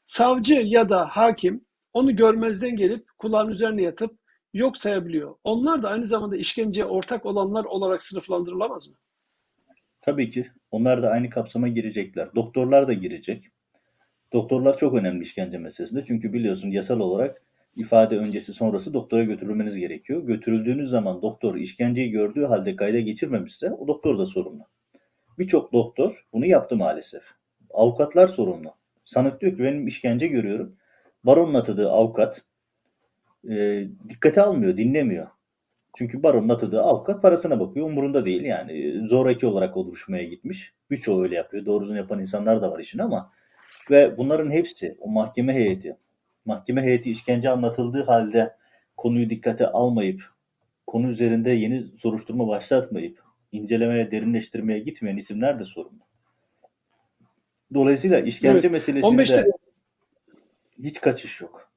[0.06, 1.66] Savcı ya da hakim
[1.98, 4.18] onu görmezden gelip kulağın üzerine yatıp
[4.54, 5.36] yok sayabiliyor.
[5.44, 8.96] Onlar da aynı zamanda işkenceye ortak olanlar olarak sınıflandırılamaz mı?
[10.02, 10.48] Tabii ki.
[10.72, 12.36] Onlar da aynı kapsama girecekler.
[12.36, 13.46] Doktorlar da girecek.
[14.34, 16.04] Doktorlar çok önemli işkence meselesinde.
[16.08, 17.42] Çünkü biliyorsun yasal olarak
[17.76, 20.24] ifade öncesi sonrası doktora götürülmeniz gerekiyor.
[20.24, 24.64] Götürüldüğünüz zaman doktor işkenceyi gördüğü halde kayda geçirmemişse o doktor da sorumlu.
[25.40, 27.24] Birçok doktor bunu yaptı maalesef.
[27.70, 28.72] Avukatlar sorumlu.
[29.06, 30.76] Sanık diyor ki benim işkence görüyorum.
[31.28, 32.42] Baronun atadığı avukat
[33.50, 35.28] e, dikkate almıyor, dinlemiyor.
[35.98, 37.86] Çünkü baronun atadığı avukat parasına bakıyor.
[37.86, 39.02] Umurunda değil yani.
[39.08, 40.74] Zoraki olarak o duruşmaya gitmiş.
[40.92, 41.66] Birçoğu öyle yapıyor.
[41.66, 43.32] Doğrusunu yapan insanlar da var işin ama
[43.92, 45.98] ve bunların hepsi o mahkeme heyeti
[46.46, 48.56] mahkeme heyeti işkence anlatıldığı halde
[48.98, 50.22] konuyu dikkate almayıp
[50.88, 56.00] konu üzerinde yeni soruşturma başlatmayıp incelemeye, derinleştirmeye gitmeyen isimler de sorumlu.
[57.74, 58.72] Dolayısıyla işkence Evet.
[58.72, 59.52] meselesinde 15'te
[60.84, 61.72] hiç kaçış yok.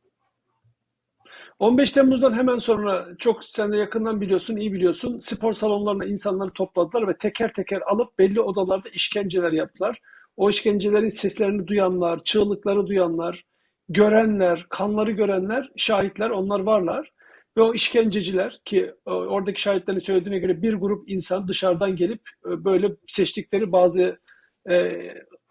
[1.58, 5.18] 15 Temmuz'dan hemen sonra çok sen de yakından biliyorsun, iyi biliyorsun.
[5.18, 10.00] Spor salonlarına insanları topladılar ve teker teker alıp belli odalarda işkenceler yaptılar.
[10.36, 13.44] O işkencelerin seslerini duyanlar, çığlıkları duyanlar,
[13.88, 17.12] görenler, kanları görenler, şahitler onlar varlar.
[17.56, 22.64] Ve o işkenceciler ki e, oradaki şahitlerin söylediğine göre bir grup insan dışarıdan gelip e,
[22.64, 24.18] böyle seçtikleri bazı
[24.70, 24.98] e,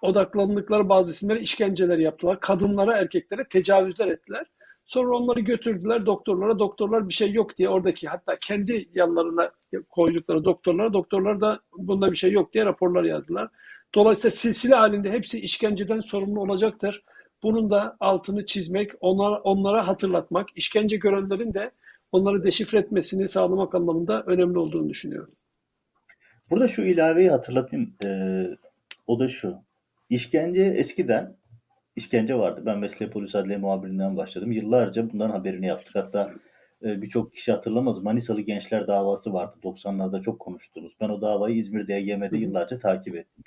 [0.02, 2.40] odaklandıkları bazı isimlere işkenceler yaptılar.
[2.40, 4.46] Kadınlara, erkeklere tecavüzler ettiler.
[4.86, 6.60] Sonra onları götürdüler doktorlara.
[6.60, 9.52] Doktorlar bir şey yok diye oradaki hatta kendi yanlarına
[9.90, 13.50] koydukları doktorlara doktorlar da bunda bir şey yok diye raporlar yazdılar.
[13.96, 17.04] Dolayısıyla silsile halinde hepsi işkenceden sorumlu olacaktır.
[17.44, 21.72] Bunun da altını çizmek, onlara, onlara hatırlatmak, işkence görenlerin de
[22.12, 25.34] onları deşifre etmesini sağlamak anlamında önemli olduğunu düşünüyorum.
[26.50, 27.94] Burada şu ilaveyi hatırlatayım.
[28.06, 28.44] Ee,
[29.08, 29.56] o da şu.
[30.10, 31.38] İşkence eskiden
[31.96, 32.64] işkence vardı.
[32.66, 34.52] Ben Mesleği Polis Adliye muhabirinden başladım.
[34.52, 35.96] Yıllarca bunların haberini yaptık.
[35.96, 36.34] Hatta
[36.84, 38.04] e, birçok kişi hatırlamaz.
[38.04, 39.58] Manisalı Gençler davası vardı.
[39.64, 40.94] 90'larda çok konuştunuz.
[41.02, 43.44] Ben o davayı İzmir'de YGM'de yıllarca takip ettim.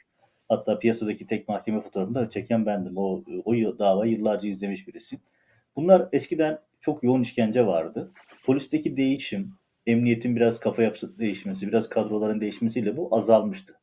[0.49, 2.97] Hatta piyasadaki tek mahkeme fotoğrafını da çeken bendim.
[2.97, 5.19] O, o davayı yıllarca izlemiş birisi.
[5.77, 8.13] Bunlar eskiden çok yoğun işkence vardı.
[8.47, 9.55] Polisteki değişim,
[9.87, 13.75] emniyetin biraz kafa yapısı değişmesi, biraz kadroların değişmesiyle bu azalmıştı.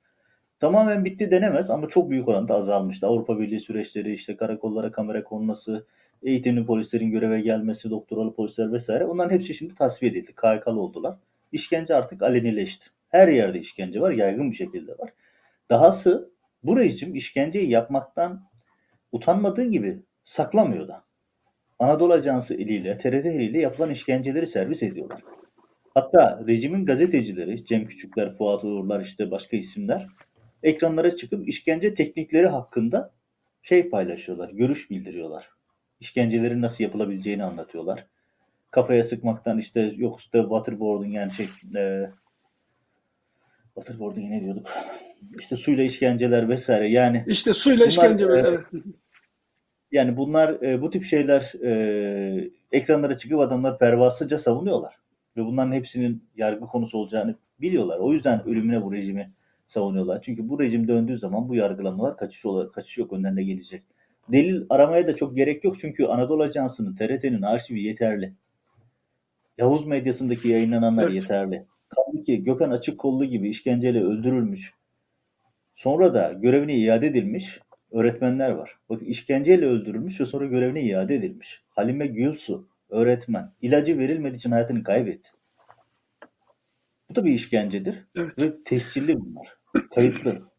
[0.60, 3.08] Tamamen bitti denemez ama çok büyük oranda azalmıştı.
[3.08, 5.86] Avrupa Birliği süreçleri, işte karakollara kamera konması,
[6.24, 9.06] eğitimli polislerin göreve gelmesi, doktoralı polisler vesaire.
[9.06, 10.34] Onların hepsi şimdi tasfiye edildi.
[10.36, 11.16] KHK'lı oldular.
[11.52, 12.90] İşkence artık alenileşti.
[13.10, 15.10] Her yerde işkence var, yaygın bir şekilde var.
[15.70, 16.32] Dahası
[16.64, 18.44] bu rejim işkenceyi yapmaktan
[19.12, 21.04] utanmadığı gibi saklamıyor da.
[21.80, 25.22] Anadolu Ajansı eliyle, TRT eliyle yapılan işkenceleri servis ediyorlar.
[25.94, 30.08] Hatta rejimin gazetecileri, Cem Küçükler, Fuat Uğurlar, işte başka isimler
[30.64, 33.14] ekranlara çıkıp işkence teknikleri hakkında
[33.62, 35.50] şey paylaşıyorlar, görüş bildiriyorlar.
[36.00, 38.06] İşkencelerin nasıl yapılabileceğini anlatıyorlar.
[38.72, 42.10] Kafaya sıkmaktan işte yok işte waterboarding yani şey e,
[43.76, 44.68] waterboarding ne diyorduk?
[45.40, 48.48] İşte suyla işkenceler vesaire yani İşte suyla bunlar işkence e, böyle.
[48.48, 48.60] evet.
[49.92, 54.96] yani bunlar e, bu tip şeyler e, ekranlara çıkıp adamlar pervasızca savunuyorlar.
[55.38, 57.98] Ve bunların hepsinin yargı konusu olacağını biliyorlar.
[57.98, 59.32] O yüzden ölümüne bu rejimi
[59.70, 60.22] savunuyorlar.
[60.22, 63.84] Çünkü bu rejim döndüğü zaman bu yargılamalar kaçış, olarak, kaçış yok önlerine gelecek.
[64.32, 68.34] Delil aramaya da çok gerek yok çünkü Anadolu Ajansı'nın, TRT'nin arşivi yeterli.
[69.58, 71.16] Yavuz medyasındaki yayınlananlar Evet.
[71.16, 71.66] yeterli.
[71.90, 74.74] Kaldı ki Gökhan Açıkkollu gibi işkenceyle öldürülmüş,
[75.76, 77.60] sonra da görevine iade edilmiş
[77.92, 78.76] öğretmenler var.
[78.90, 81.62] Bakın işkenceyle öldürülmüş ve sonra görevine iade edilmiş.
[81.70, 83.52] Halime Gülsu, öğretmen.
[83.62, 85.30] ilacı verilmediği için hayatını kaybetti.
[87.10, 88.40] Bu da bir işkencedir Evet.
[88.42, 89.59] ve tescilli bunlar.
[89.96, 90.50] Kayıtlı.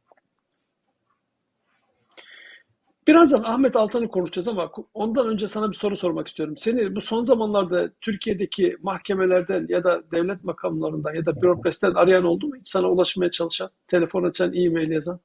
[3.08, 6.54] Birazdan Ahmet Altan'ı konuşacağız ama ondan önce sana bir soru sormak istiyorum.
[6.58, 12.46] Seni bu son zamanlarda Türkiye'deki mahkemelerden ya da devlet makamlarından ya da bürokrasiden arayan oldu
[12.48, 12.56] mu?
[12.56, 15.20] Hiç sana ulaşmaya çalışan, telefon açan, e-mail yazan?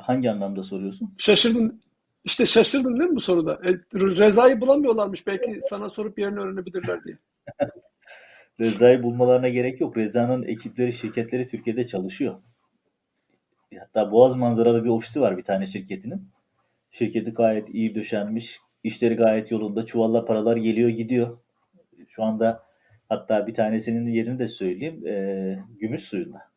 [0.00, 1.14] Hangi anlamda soruyorsun?
[1.18, 1.80] Şaşırdın.
[2.24, 3.54] İşte şaşırdın değil mi bu soruda?
[3.54, 5.26] E, Reza'yı bulamıyorlarmış.
[5.26, 7.18] Belki sana sorup yerini öğrenebilirler diye.
[8.60, 9.96] Reza'yı bulmalarına gerek yok.
[9.96, 12.34] Reza'nın ekipleri, şirketleri Türkiye'de çalışıyor.
[13.78, 16.28] Hatta Boğaz manzaralı bir ofisi var bir tane şirketinin.
[16.90, 18.60] Şirketi gayet iyi döşenmiş.
[18.84, 19.84] İşleri gayet yolunda.
[19.84, 21.38] Çuvalla paralar geliyor gidiyor.
[22.08, 22.62] Şu anda
[23.08, 25.06] hatta bir tanesinin yerini de söyleyeyim.
[25.06, 26.50] E, gümüş suyunda.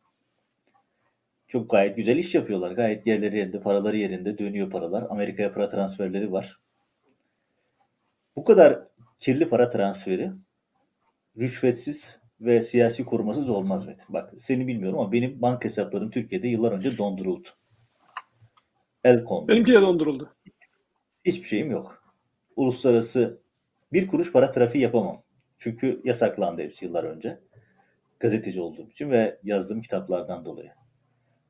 [1.48, 2.70] Çok gayet güzel iş yapıyorlar.
[2.70, 4.38] Gayet yerleri yerinde, paraları yerinde.
[4.38, 5.06] Dönüyor paralar.
[5.10, 6.60] Amerika'ya para transferleri var.
[8.36, 8.82] Bu kadar
[9.18, 10.32] kirli para transferi
[11.38, 14.04] rüşvetsiz ve siyasi korumasız olmaz Metin.
[14.08, 17.48] Bak seni bilmiyorum ama benim banka hesaplarım Türkiye'de yıllar önce donduruldu.
[19.04, 19.48] El kondu.
[19.48, 20.32] Benimki de donduruldu.
[21.24, 22.02] Hiçbir şeyim yok.
[22.56, 23.40] Uluslararası
[23.92, 25.22] bir kuruş para trafiği yapamam.
[25.58, 27.40] Çünkü yasaklandı hepsi yıllar önce.
[28.20, 30.70] Gazeteci olduğum için ve yazdığım kitaplardan dolayı.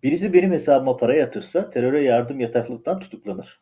[0.02, 3.60] Birisi benim hesabıma para yatırsa teröre yardım yataklıktan tutuklanır.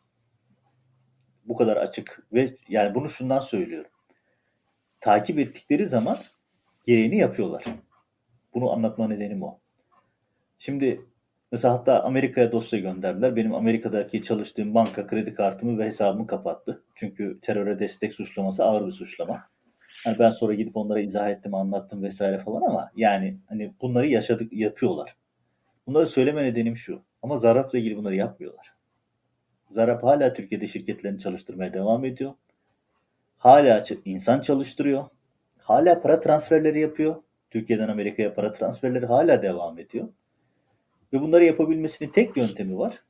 [1.45, 3.91] Bu kadar açık ve yani bunu şundan söylüyorum.
[5.03, 6.17] Takip ettikleri zaman
[6.87, 7.65] gereğini yapıyorlar.
[8.53, 9.59] Bunu anlatma nedenim o.
[10.59, 11.01] Şimdi
[11.51, 13.35] mesela hatta Amerika'ya dosya gönderdiler.
[13.35, 16.83] Benim Amerika'daki çalıştığım banka kredi kartımı ve hesabımı kapattı.
[16.95, 19.43] Çünkü teröre destek suçlaması ağır bir suçlama.
[20.03, 24.53] Hani ben sonra gidip onlara izah ettim, anlattım vesaire falan ama yani hani bunları yaşadık,
[24.53, 25.15] yapıyorlar.
[25.87, 27.01] Bunları söyleme nedenim şu.
[27.21, 28.73] Ama Zarrab'la ilgili bunları yapmıyorlar.
[29.69, 32.33] Zarrab hala Türkiye'de şirketlerini çalıştırmaya devam ediyor.
[33.43, 35.05] Hala insan çalıştırıyor.
[35.57, 37.15] Hala para transferleri yapıyor.
[37.49, 40.07] Türkiye'den Amerika'ya para transferleri hala devam ediyor.
[41.13, 43.03] Ve bunları yapabilmesinin tek yöntemi var.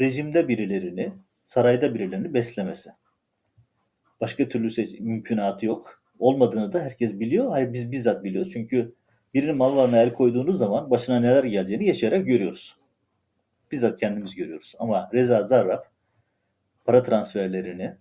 [0.00, 2.90] Rejimde birilerini, sarayda birilerini beslemesi.
[4.20, 6.02] Başka türlü seç- mümkünatı yok.
[6.18, 7.50] Olmadığını da herkes biliyor.
[7.50, 8.52] Hayır biz bizzat biliyoruz.
[8.52, 8.94] Çünkü
[9.34, 12.76] birinin mal varlığına el koyduğunuz zaman başına neler geleceğini yaşayarak görüyoruz.
[13.72, 14.74] Bizzat kendimiz görüyoruz.
[14.78, 15.82] Ama Reza Zarrab
[16.84, 17.96] para transferlerini,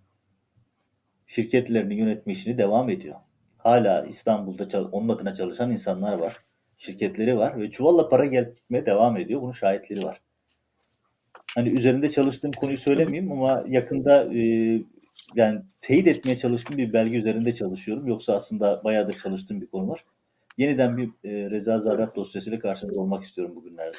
[1.28, 3.16] şirketlerini yönetme işini devam ediyor.
[3.58, 6.38] Hala İstanbul'da onun adına çalışan insanlar var.
[6.78, 9.42] Şirketleri var ve çuvalla para gelip gitmeye devam ediyor.
[9.42, 10.22] Bunun şahitleri var.
[11.56, 14.40] Hani üzerinde çalıştığım konuyu söylemeyeyim ama yakında e,
[15.36, 18.08] yani teyit etmeye çalıştığım bir belge üzerinde çalışıyorum.
[18.08, 20.06] Yoksa aslında bayağıdır çalıştığım bir konu var.
[20.58, 23.98] Yeniden bir e, Reza Zarrab dosyasıyla karşınızda olmak istiyorum bugünlerde.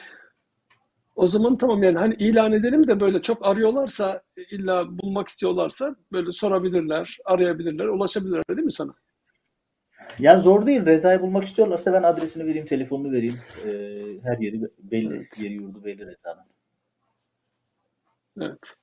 [1.17, 6.33] O zaman tamam yani hani ilan edelim de böyle çok arıyorlarsa illa bulmak istiyorlarsa böyle
[6.33, 8.95] sorabilirler, arayabilirler, ulaşabilirler değil mi sana?
[10.19, 10.87] Yani zor değil.
[10.87, 13.39] Reza'yı bulmak istiyorlarsa ben adresini vereyim, telefonunu vereyim.
[13.65, 13.71] E,
[14.23, 15.45] her yeri belli, Evet.
[15.45, 16.45] yeri yurdu belli Reza'nın.
[18.41, 18.75] Evet.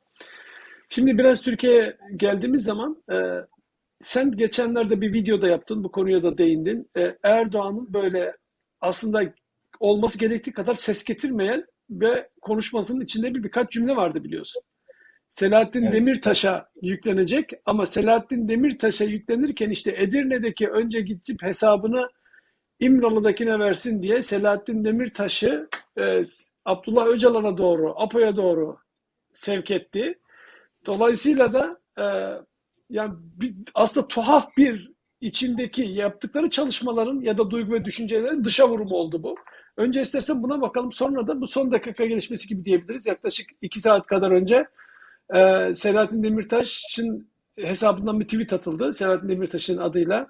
[0.89, 3.17] Şimdi biraz Türkiye'ye geldiğimiz zaman e,
[4.01, 6.89] sen geçenlerde bir videoda yaptın, bu konuya da değindin.
[6.97, 8.37] E, Erdoğan'ın böyle
[8.81, 9.23] aslında
[9.79, 11.65] olması gerektiği kadar ses getirmeyen
[12.01, 14.61] ve konuşmasının içinde bir birkaç cümle vardı biliyorsun.
[15.29, 15.93] Selahattin Evet.
[15.93, 22.09] Demirtaş'a yüklenecek ama Selahattin Demirtaş'a yüklenirken işte Edirne'deki önce gidip hesabını
[22.79, 25.67] İmralı'dakine versin diye Selahattin Demirtaş'ı
[25.99, 26.23] e,
[26.65, 28.77] Abdullah Öcalan'a doğru, APO'ya doğru
[29.33, 30.19] sevk etti.
[30.85, 32.05] Dolayısıyla da e,
[32.89, 38.95] yani bir, aslında tuhaf bir içindeki yaptıkları çalışmaların ya da duygu ve düşüncelerin dışa vurumu
[38.95, 39.35] oldu bu.
[39.77, 40.91] Önce istersen buna bakalım.
[40.91, 43.07] Sonra da bu son dakika gelişmesi gibi diyebiliriz.
[43.07, 44.67] Yaklaşık iki saat kadar önce
[45.35, 48.93] e, Selahattin Demirtaş'ın hesabından bir tweet atıldı.
[48.93, 50.27] Selahattin Demirtaş'ın adıyla.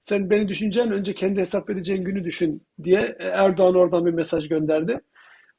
[0.00, 5.00] Sen beni düşüneceğin önce kendi hesap vereceğin günü düşün diye Erdoğan oradan bir mesaj gönderdi.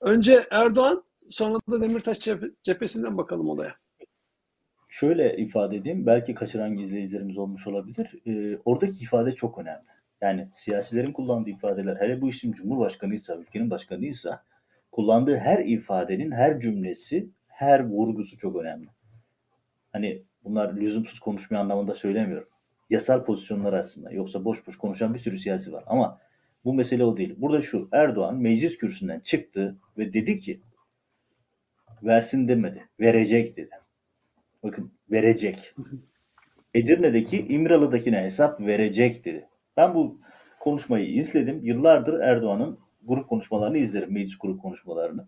[0.01, 3.75] Önce Erdoğan sonra da Demirtaş cephe- cephesinden bakalım olaya.
[4.89, 8.07] Şöyle ifade edeyim, belki kaçıran izleyicilerimiz olmuş olabilir.
[8.27, 9.98] Ee, oradaki ifade çok önemli.
[10.21, 14.43] Yani siyasilerin kullandığı ifadeler, hele bu işin cumhurbaşkanıysa, ülkenin başkanıysa,
[14.91, 18.87] kullandığı her ifadenin her cümlesi, her vurgusu çok önemli.
[19.91, 22.47] Hani bunlar lüzumsuz konuşma anlamında söylemiyorum.
[22.89, 24.11] Yasal pozisyonlar aslında.
[24.11, 25.83] Yoksa boş boş konuşan bir sürü siyasi var.
[25.87, 26.19] Ama
[26.65, 27.35] bu mesele o değil.
[27.37, 30.61] Burada şu, Erdoğan meclis kürsüsünden çıktı ve dedi ki,
[32.03, 33.69] versin demedi, verecek dedi.
[34.63, 35.75] Bakın verecek.
[36.73, 39.48] Edirne'deki İmralı'dakine hesap verecek dedi.
[39.79, 40.19] Ben bu
[40.59, 41.59] konuşmayı izledim.
[41.63, 44.13] Yıllardır Erdoğan'ın grup konuşmalarını izlerim.
[44.13, 45.27] Meclis grup konuşmalarını.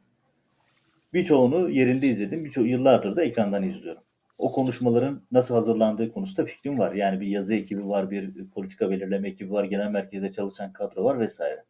[1.13, 2.45] Birçoğunu yerinde izledim.
[2.45, 4.03] Birçoğu yıllardır da ekrandan izliyorum.
[4.37, 6.91] O konuşmaların nasıl hazırlandığı konusunda fikrim var.
[6.93, 11.19] Yani bir yazı ekibi var, bir politika belirleme ekibi var, genel merkezde çalışan kadro var
[11.19, 11.63] vesaire.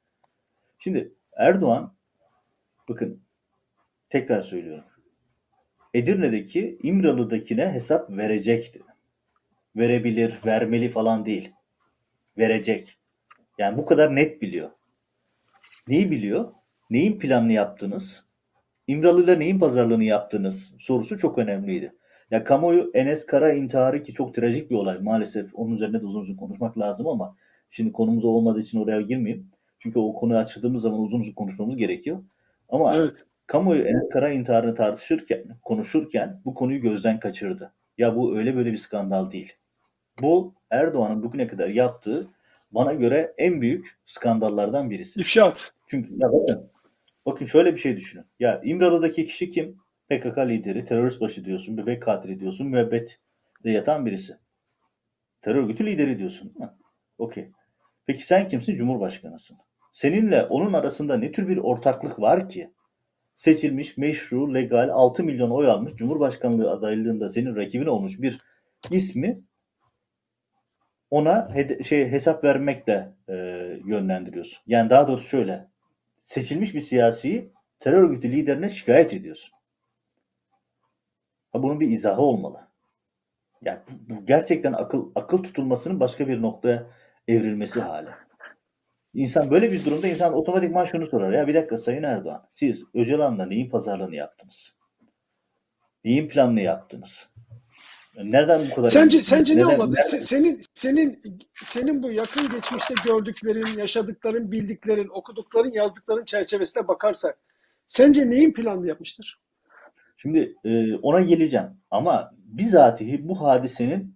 [0.80, 1.94] Şimdi Erdoğan
[2.89, 3.22] bakın
[4.10, 4.86] tekrar söylüyorum.
[5.94, 8.82] Edirne'deki İmralı'dakine hesap verecekti.
[9.76, 11.52] Verebilir, vermeli falan değil.
[12.38, 12.98] Verecek.
[13.58, 14.70] Yani bu kadar net biliyor.
[15.88, 16.54] Neyi biliyor?
[16.89, 18.26] Neyin planını yaptınız?
[18.88, 20.74] İmralı'yla neyin pazarlığını yaptınız?
[20.80, 21.94] Sorusu çok önemliydi.
[22.32, 25.50] Ya kamuoyu Enes Kara intiharı ki çok trajik bir olay maalesef.
[25.54, 27.36] Onun üzerine de uzun uzun konuşmak lazım ama
[27.70, 29.52] şimdi konumuz olmadığı için oraya girmeyeyim.
[29.80, 32.24] Çünkü o konuyu açtığımız zaman uzun uzun konuşmamız gerekiyor.
[32.70, 33.26] Ama Evet.
[33.48, 37.74] kamuoyu Enes Kara intiharını tartışırken, konuşurken bu konuyu gözden kaçırdı.
[37.98, 39.54] Ya bu öyle böyle bir skandal değil.
[40.21, 42.28] Bu Erdoğan'ın bugüne kadar yaptığı
[42.71, 45.21] bana göre en büyük skandallardan birisi.
[45.21, 45.74] İfşaat.
[45.88, 46.71] Çünkü ya bakın,
[47.26, 48.26] bakın şöyle bir şey düşünün.
[48.39, 49.78] Ya İmralı'daki kişi kim?
[50.10, 53.19] PKK lideri, terörist başı diyorsun, bebek katili diyorsun, müebbet
[53.63, 54.38] yatan birisi.
[55.41, 56.54] Terör örgütü lideri diyorsun.
[57.17, 57.50] Okey.
[58.06, 58.76] Peki sen kimsin?
[58.76, 59.58] Cumhurbaşkanısın.
[59.93, 62.71] Seninle onun arasında ne tür bir ortaklık var ki?
[63.36, 68.39] Seçilmiş, meşru, legal, 6 milyon oy almış, Cumhurbaşkanlığı adaylığında senin rakibin olmuş bir
[68.91, 69.41] ismi
[71.12, 71.50] ona
[71.84, 73.34] şey hesap vermekle e,
[73.86, 74.60] yönlendiriyorsun.
[74.67, 75.67] Yani daha doğrusu şöyle.
[76.24, 79.52] Seçilmiş bir siyasiyi terör örgütü liderine şikayet ediyorsun.
[81.52, 82.67] Ha bunun bir izahı olmalı.
[83.62, 86.88] Yani bu, bu gerçekten akıl akıl tutulmasının başka bir noktaya
[87.28, 88.10] evrilmesi hali.
[89.13, 91.34] İnsan böyle bir durumda insan otomatikman şunu sorar.
[91.34, 94.74] Ya bir dakika Sayın Erdoğan, siz Öcalan'la neyin pazarlığını yaptınız?
[96.04, 97.30] Neyin planını yaptınız?
[98.24, 98.89] Nereden bu kadar?
[98.89, 99.97] Sence sence ne Neden- olabilir?
[100.00, 101.19] nereden- Se- Senin senin
[101.65, 107.38] senin bu yakın geçmişte gördüklerin, yaşadıkların, bildiklerin, okudukların, yazdıkların çerçevesine bakarsak
[107.88, 109.39] sence neyin planını yapmıştır?
[110.17, 111.65] Şimdi e, ona geleceğim.
[111.91, 114.15] Ama bizatihi bu hadisenin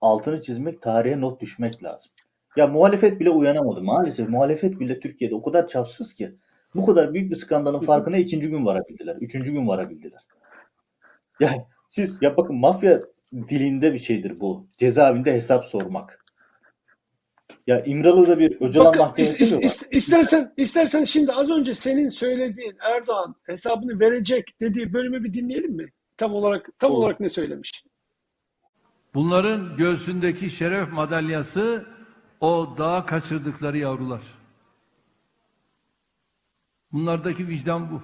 [0.00, 2.12] altını çizmek, tarihe not düşmek lazım.
[2.56, 3.82] Ya muhalefet bile uyanamadı.
[3.82, 6.32] Maalesef muhalefet bile Türkiye'de o kadar çapsız ki
[6.74, 9.16] bu kadar büyük bir skandalın farkına ikinci gün varabildiler.
[9.16, 10.20] Üçüncü gün varabildiler.
[11.40, 13.00] Ya siz ya bakın mafya
[13.32, 14.66] dilinde bir şeydir bu.
[14.78, 16.24] Cezaevinde hesap sormak.
[17.66, 19.62] Ya İmralı'da bir Öcalan Bakın mahkemesi is- mi var?
[19.62, 25.32] is- is- istersen istersen şimdi az önce senin söylediğin Erdoğan hesabını verecek dediği bölümü bir
[25.34, 25.92] dinleyelim mi?
[26.16, 26.98] Tam olarak tam Olur.
[27.02, 27.84] olarak ne söylemiş?
[29.14, 31.86] Bunların göğsündeki şeref madalyası
[32.40, 34.22] o dağa kaçırdıkları yavrular.
[36.92, 38.02] Bunlardaki vicdan bu.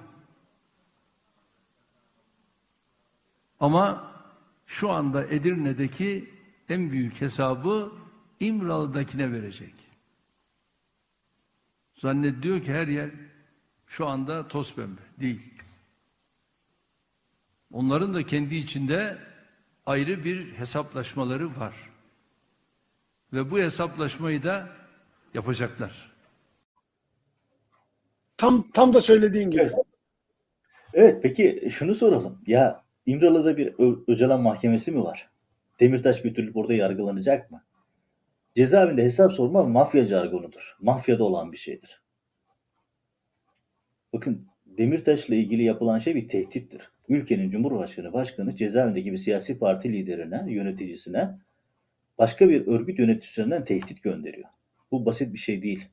[3.65, 4.11] Ama
[4.65, 6.29] şu anda Edirne'deki
[6.69, 7.91] en büyük hesabı
[8.39, 9.73] İmralı'dakine verecek.
[11.95, 13.09] Zannediyor ki her yer
[13.87, 15.01] şu anda toz pembe.
[15.19, 15.53] Değil.
[17.71, 19.17] Onların da kendi içinde
[19.85, 21.75] ayrı bir hesaplaşmaları var.
[23.33, 24.69] Ve bu hesaplaşmayı da
[25.33, 26.11] yapacaklar.
[28.37, 29.61] Tam tam da söylediğin gibi.
[29.61, 29.73] Evet.
[30.93, 32.41] Evet peki şunu soralım.
[32.47, 35.29] Ya İmralı'da bir Ö- Öcalan mahkemesi mi var?
[35.79, 37.63] Demirtaş götürülüp orada yargılanacak mı?
[38.55, 40.77] Cezaevinde hesap sorma mafya jargonudur.
[40.81, 42.01] Mafyada olan bir şeydir.
[44.13, 46.89] Bakın Demirtaş'la ilgili yapılan şey bir tehdittir.
[47.09, 51.29] Ülkenin Cumhurbaşkanı, Başkanı cezaevindeki bir siyasi parti liderine, yöneticisine
[52.17, 54.49] başka bir örgüt yöneticisinden tehdit gönderiyor.
[54.91, 55.85] Bu basit bir şey değil.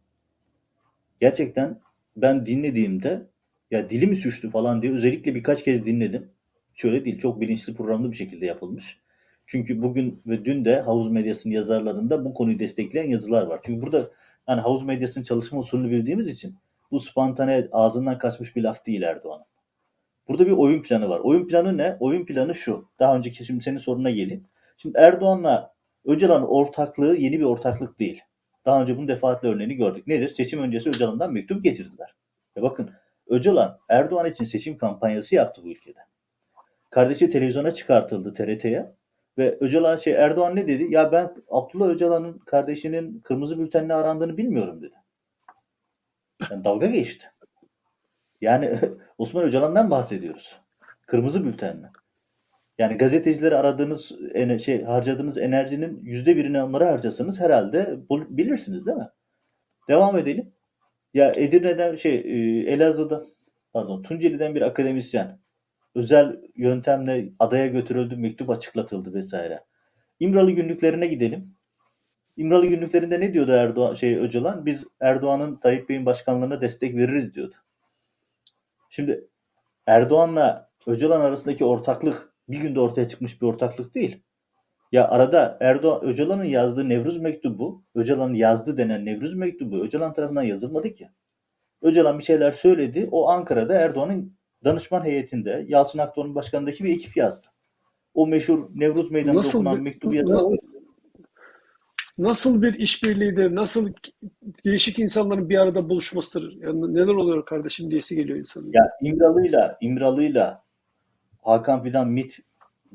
[1.21, 1.81] Gerçekten
[2.17, 3.23] ben dinlediğimde
[3.71, 6.31] ya dili mi suçtu falan diye özellikle birkaç kez dinledim.
[6.75, 8.99] Şöyle değil, çok bilinçli programlı bir şekilde yapılmış.
[9.47, 13.61] Çünkü bugün ve dün de havuz medyasının yazarlarında bu konuyu destekleyen yazılar var.
[13.63, 14.11] Çünkü burada
[14.47, 16.57] hani havuz medyasının çalışma usulünü bildiğimiz için
[16.91, 19.45] bu spontane ağzından kaçmış bir laf değil Erdoğan'ın.
[20.29, 21.21] Burada bir oyun planı var.
[21.21, 21.97] Oyun planı ne?
[22.01, 22.89] Oyun planı şu.
[22.99, 24.45] Daha önceki şimdi senin soruna geleyim.
[24.77, 25.73] Şimdi Erdoğan'la
[26.05, 28.21] Öcalan ortaklığı yeni bir ortaklık değil.
[28.65, 30.07] Daha önce bunun defaatle örneğini gördük.
[30.07, 30.29] Nedir?
[30.29, 32.15] Seçim öncesi Öcalan'dan mektup getirdiler.
[32.57, 32.91] Ve bakın
[33.27, 35.99] Öcalan Erdoğan için seçim kampanyası yaptı bu ülkede.
[36.93, 38.93] Kardeşi televizyona çıkartıldı TRT'ye
[39.39, 40.87] ve Öcalan şey Erdoğan ne dedi?
[40.91, 44.95] Ya ben Abdullah Öcalan'ın kardeşinin kırmızı bültenle arandığını bilmiyorum dedi.
[46.51, 47.27] Yani dalga geçti.
[48.41, 48.79] Yani
[49.19, 50.57] Osman Öcalan'dan bahsediyoruz.
[51.07, 51.87] Kırmızı bültenle.
[52.79, 54.13] Yani gazetecileri aradığınız
[54.65, 59.09] şey harcadığınız enerjinin yüzde birini onlara harcasanız herhalde bilirsiniz değil mi?
[59.89, 60.53] Devam edelim.
[61.15, 63.27] Ya Edirne'den şey e, Elazığ'da
[63.73, 65.42] pardon Tunceli'den bir akademisyen
[65.95, 69.65] özel yöntemle adaya götürüldü, mektup açıklatıldı vesaire.
[70.21, 71.55] İmralı günlüklerine gidelim.
[72.37, 74.67] İmralı günlüklerinde ne diyordu Erdoğan şey Öcalan?
[74.67, 77.55] Biz Erdoğan'ın Tayyip Bey'in başkanlığına destek veririz diyordu.
[78.91, 79.29] Şimdi
[79.87, 84.23] Erdoğan'la Öcalan arasındaki ortaklık bir günde ortaya çıkmış bir ortaklık değil.
[84.93, 90.93] Ya arada Erdoğan Öcalan'ın yazdığı Nevruz mektubu, Öcalan'ın yazdı denen Nevruz mektubu Öcalan tarafından yazılmadı
[90.93, 91.09] ki.
[91.83, 93.09] Öcalan bir şeyler söyledi.
[93.11, 97.47] O Ankara'da Erdoğan'ın danışman heyetinde Yalçın Akdoğan'ın başkanındaki bir ekip yazdı.
[98.15, 100.59] O meşhur Nevruz Meydanı'nda Nasıl okunan bir- mektubu yazan
[102.19, 103.93] Nasıl bir işbirliğidir, nasıl
[104.65, 106.57] değişik insanların bir arada buluşmasıdır.
[106.61, 108.73] Yani neler oluyor kardeşim diyesi geliyor insanın.
[108.73, 110.65] Ya İmralı'yla İmralı'yla
[111.43, 112.39] Hakan Fidan MİT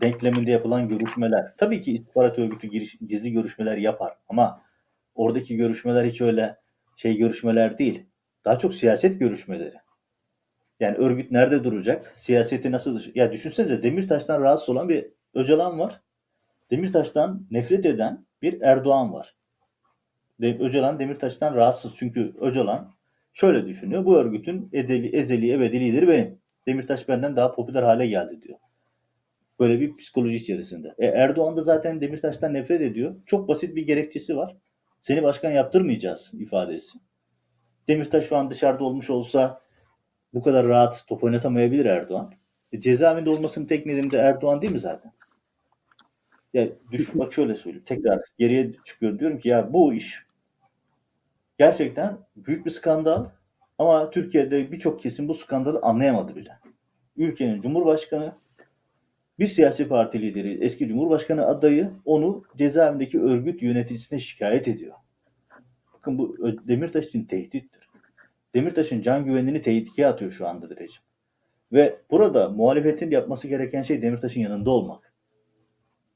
[0.02, 1.54] denkleminde yapılan görüşmeler.
[1.58, 4.62] Tabii ki istihbarat örgütü giriş- gizli görüşmeler yapar ama
[5.16, 6.56] oradaki görüşmeler hiç öyle
[6.98, 8.06] şey görüşmeler değil.
[8.46, 9.76] Daha çok siyaset görüşmeleri.
[10.80, 12.14] Yani örgüt nerede duracak?
[12.16, 13.02] Siyaseti nasıl...
[13.16, 16.02] Ya düşünsenize Demirtaş'tan rahatsız olan bir Öcalan var.
[16.72, 19.36] Demirtaş'tan nefret eden bir Erdoğan var.
[20.42, 22.94] De, Öcalan Demirtaş'tan rahatsız çünkü Öcalan
[23.34, 24.06] şöyle düşünüyor.
[24.06, 26.40] Bu örgütün edeli, ezeli ebedi lideri benim.
[26.68, 28.58] Demirtaş benden daha popüler hale geldi diyor.
[29.60, 30.96] Böyle bir psikoloji içerisinde.
[30.98, 33.16] E, Erdoğan da zaten Demirtaş'tan nefret ediyor.
[33.26, 34.56] Çok basit bir gerekçesi var.
[35.00, 36.98] Seni başkan yaptırmayacağız ifadesi.
[37.88, 39.62] Demirtaş şu an dışarıda olmuş olsa
[40.38, 42.34] bu kadar rahat top oynatamayabilir Erdoğan.
[42.72, 45.12] E, cezaevinde olmasının tek nedeni de Erdoğan değil mi zaten?
[46.54, 47.86] Ya düşün bak şöyle söyleyeyim.
[47.86, 49.20] Tekrar geriye çıkıyorum.
[49.20, 50.26] Diyorum ki ya bu iş
[51.58, 53.26] gerçekten büyük bir skandal
[53.78, 56.52] ama Türkiye'de birçok kesim bu skandalı anlayamadı bile.
[57.18, 58.36] Ülkenin Cumhurbaşkanı
[59.40, 64.96] bir siyasi parti lideri, eski Cumhurbaşkanı adayı onu cezaevindeki örgüt yöneticisine şikayet ediyor.
[65.94, 67.77] Bakın bu Demirtaş için tehdittir.
[68.58, 71.02] Demirtaş'ın can güvenini tehlikeye atıyor şu anda Direcim.
[71.72, 75.14] Ve burada muhalefetin yapması gereken şey Demirtaş'ın yanında olmak.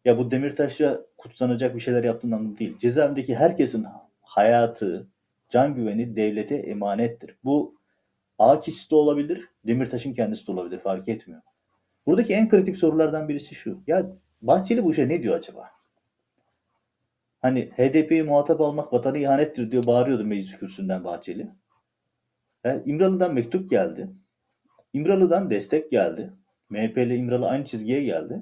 [0.05, 2.77] Ya bu Demirtaş'a kutsanacak bir şeyler yaptığın anlamı değil.
[2.77, 3.85] Cezaevindeki herkesin
[4.21, 5.07] hayatı,
[5.49, 7.35] can güveni devlete emanettir.
[7.43, 7.75] Bu
[8.39, 11.41] Akis de olabilir, Demirtaş'ın kendisi de olabilir fark etmiyor.
[12.05, 13.79] Buradaki en kritik sorulardan birisi şu.
[13.87, 14.05] Ya
[14.41, 15.69] Bahçeli bu işe ne diyor acaba?
[17.41, 21.47] Hani HDP'yi muhatap almak vatana ihanettir diyor bağırıyordu meclis kürsüsünden Bahçeli.
[22.85, 24.09] İmralı'dan mektup geldi.
[24.93, 26.33] İmralı'dan destek geldi.
[26.69, 28.41] MHP ile İmralı aynı çizgiye geldi.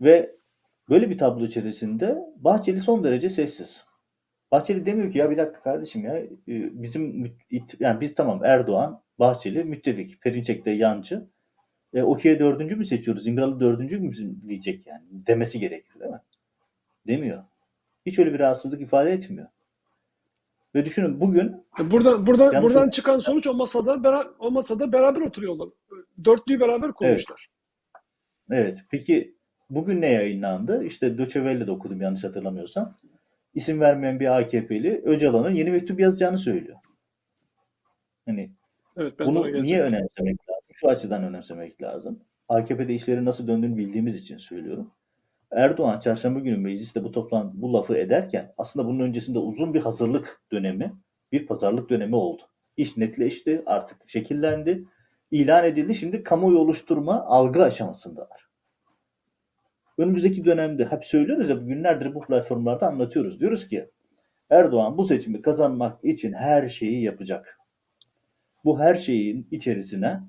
[0.00, 0.36] Ve
[0.88, 3.84] böyle bir tablo içerisinde Bahçeli son derece sessiz.
[4.52, 6.28] Bahçeli demiyor ki ya bir dakika kardeşim ya e,
[6.82, 7.34] bizim
[7.80, 11.26] yani biz tamam Erdoğan, Bahçeli müttefik, Perinçek de yancı.
[11.94, 13.26] E, Okey'e dördüncü mü seçiyoruz?
[13.26, 14.12] İmralı dördüncü mü
[14.48, 15.04] diyecek yani.
[15.10, 16.20] Demesi gerekiyor değil mi?
[17.06, 17.44] Demiyor.
[18.06, 19.48] Hiç öyle bir rahatsızlık ifade etmiyor.
[20.76, 25.20] Ve düşünün bugün E Buradan buradan buradan çıkan sonuç o masada bera- o masada beraber
[25.20, 25.68] oturuyorlar.
[26.24, 27.48] Dörtlüyü beraber kurmuşlar.
[28.50, 28.76] Evet.
[28.90, 29.36] Peki
[29.70, 30.84] bugün ne yayınlandı?
[30.84, 32.94] İşte Welle'de okudum yanlış hatırlamıyorsam.
[33.54, 36.76] İsim vermeyen bir AKP'li Öcalan'ın yeni mektup yazacağını söylüyor.
[38.26, 38.50] Hani
[38.96, 40.64] Evet, ben bunu niye önemsemek lazım?
[40.72, 42.20] Şu açıdan önemsemek lazım.
[42.48, 44.90] AKP'de işlerin nasıl döndüğünü bildiğimiz için söylüyorum.
[45.56, 50.42] Erdoğan çarşamba günü mecliste bu toplan bu lafı ederken aslında bunun öncesinde uzun bir hazırlık
[50.52, 50.92] dönemi,
[51.32, 52.42] bir pazarlık dönemi oldu.
[52.76, 54.84] İş netleşti, artık şekillendi,
[55.30, 55.94] ilan edildi.
[55.94, 58.46] Şimdi kamuoyu oluşturma algı aşamasındalar.
[59.98, 63.40] Önümüzdeki dönemde hep söylüyoruz ya günlerdir bu platformlarda anlatıyoruz.
[63.40, 63.90] Diyoruz ki
[64.50, 67.58] Erdoğan bu seçimi kazanmak için her şeyi yapacak.
[68.64, 70.20] Bu her şeyin içerisine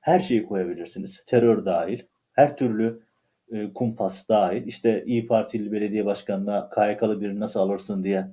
[0.00, 1.22] her şeyi koyabilirsiniz.
[1.26, 2.02] Terör dahil,
[2.32, 3.09] her türlü
[3.52, 4.66] e, kumpas dahil.
[4.66, 8.26] İşte İyi Partili belediye başkanına KYK'lı birini nasıl alırsın diye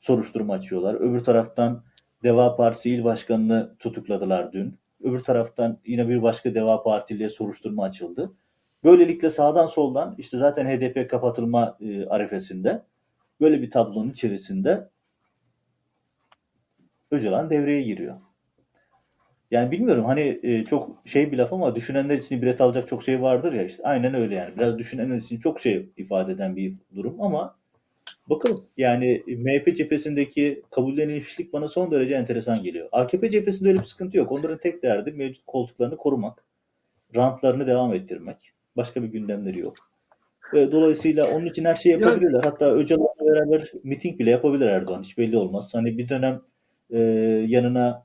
[0.00, 0.94] soruşturma açıyorlar.
[0.94, 1.82] Öbür taraftan
[2.22, 4.78] Deva Partisi il başkanını tutukladılar dün.
[5.02, 8.32] Öbür taraftan yine bir başka Deva Partili'ye soruşturma açıldı.
[8.84, 12.82] Böylelikle sağdan soldan işte zaten HDP kapatılma e, arifesinde
[13.40, 14.88] böyle bir tablonun içerisinde
[17.10, 18.16] Öcalan devreye giriyor.
[19.52, 23.22] Yani bilmiyorum hani e, çok şey bir laf ama düşünenler için ibret alacak çok şey
[23.22, 24.56] vardır ya işte aynen öyle yani.
[24.56, 27.56] Biraz düşünenler için çok şey ifade eden bir durum ama
[28.30, 32.88] bakalım yani MHP cephesindeki kabullenilmişlik bana son derece enteresan geliyor.
[32.92, 34.32] AKP cephesinde öyle bir sıkıntı yok.
[34.32, 36.44] Onların tek derdi mevcut koltuklarını korumak,
[37.16, 38.36] rantlarını devam ettirmek.
[38.76, 39.74] Başka bir gündemleri yok.
[40.54, 42.40] E, Dolayısıyla onun için her şeyi yapabilirler.
[42.44, 45.02] Hatta Öcalan'la beraber miting bile yapabilir Erdoğan.
[45.02, 45.74] Hiç belli olmaz.
[45.74, 46.40] Hani bir dönem
[46.90, 46.98] e,
[47.48, 48.04] yanına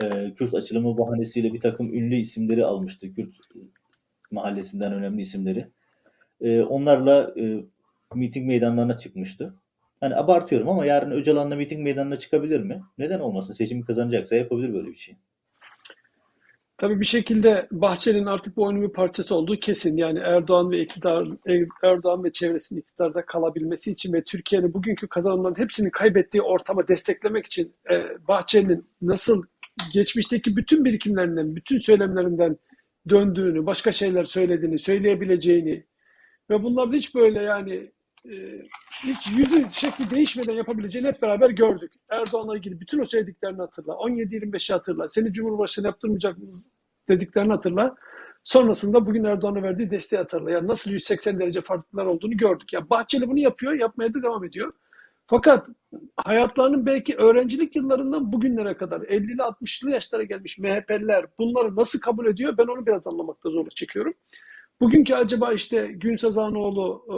[0.00, 3.14] e, Kürt açılımı bahanesiyle bir takım ünlü isimleri almıştı.
[3.14, 3.34] Kürt
[4.30, 5.68] mahallesinden önemli isimleri.
[6.40, 7.64] E, onlarla e,
[8.14, 9.54] miting meydanlarına çıkmıştı.
[10.00, 12.82] Hani abartıyorum ama yarın Öcalan'la miting meydanına çıkabilir mi?
[12.98, 13.52] Neden olmasın?
[13.52, 15.16] Seçimi kazanacaksa yapabilir böyle bir şey.
[16.78, 19.96] Tabii bir şekilde Bahçeli'nin artık bu oyunun bir parçası olduğu kesin.
[19.96, 21.28] Yani Erdoğan ve iktidar
[21.84, 27.74] Erdoğan ve çevresinin iktidarda kalabilmesi için ve Türkiye'nin bugünkü kazanımların hepsini kaybettiği ortama desteklemek için
[27.90, 29.42] e, Bahçeli'nin nasıl
[29.92, 32.56] geçmişteki bütün birikimlerinden, bütün söylemlerinden
[33.08, 35.84] döndüğünü, başka şeyler söylediğini, söyleyebileceğini
[36.50, 37.92] ve bunlar hiç böyle yani
[38.30, 38.62] e,
[39.04, 41.92] hiç yüzü şekli değişmeden yapabileceğini hep beraber gördük.
[42.10, 43.92] Erdoğan'la ilgili bütün o söylediklerini hatırla.
[43.92, 45.08] 17-25'i hatırla.
[45.08, 46.70] Seni Cumhurbaşkanı yaptırmayacak mıyız
[47.08, 47.94] dediklerini hatırla.
[48.42, 50.50] Sonrasında bugün Erdoğan'a verdiği desteği hatırla.
[50.50, 52.72] Yani nasıl 180 derece farklılıklar olduğunu gördük.
[52.72, 54.72] Ya Bahçeli bunu yapıyor, yapmaya da devam ediyor.
[55.26, 55.66] Fakat
[56.16, 62.58] hayatlarının belki öğrencilik yıllarından bugünlere kadar 50'li 60'lı yaşlara gelmiş MHP'liler bunları nasıl kabul ediyor?
[62.58, 64.14] Ben onu biraz anlamakta zorluk çekiyorum.
[64.80, 67.16] Bugünkü acaba işte Gün Sazanoğlu, e,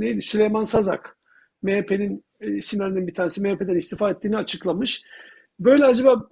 [0.00, 1.18] neydi Süleyman Sazak,
[1.62, 5.04] MHP'nin e, isimlerinden bir tanesi MHP'den istifa ettiğini açıklamış.
[5.60, 6.28] Böyle acaba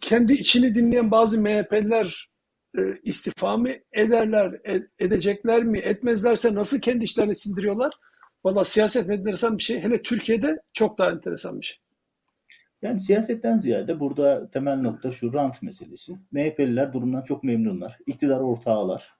[0.00, 2.30] kendi içini dinleyen bazı MHP'liler
[2.78, 7.92] e, istifa mı ederler, e- edecekler mi, etmezlerse nasıl kendi işlerini sindiriyorlar?
[8.44, 9.80] Valla siyaset enteresan bir şey.
[9.82, 11.78] Hele Türkiye'de çok daha enteresan bir şey.
[12.82, 16.16] Yani siyasetten ziyade burada temel nokta şu rant meselesi.
[16.32, 17.98] MHP'liler durumdan çok memnunlar.
[18.06, 19.14] İktidar ortağılar.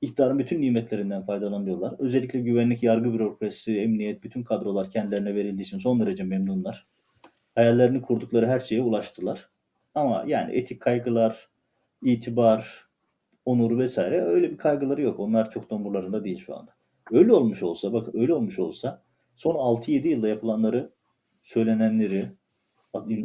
[0.00, 1.94] İktidarın bütün nimetlerinden faydalanıyorlar.
[1.98, 6.86] Özellikle güvenlik, yargı bürokrasisi, emniyet, bütün kadrolar kendilerine verildiği için son derece memnunlar.
[7.54, 9.48] Hayallerini kurdukları her şeye ulaştılar.
[9.94, 11.48] Ama yani etik kaygılar,
[12.02, 12.88] itibar,
[13.44, 15.20] onur vesaire öyle bir kaygıları yok.
[15.20, 16.74] Onlar çok da umurlarında değil şu anda.
[17.10, 19.02] Öyle olmuş olsa, bak öyle olmuş olsa
[19.36, 20.90] son 6-7 yılda yapılanları,
[21.42, 22.32] söylenenleri,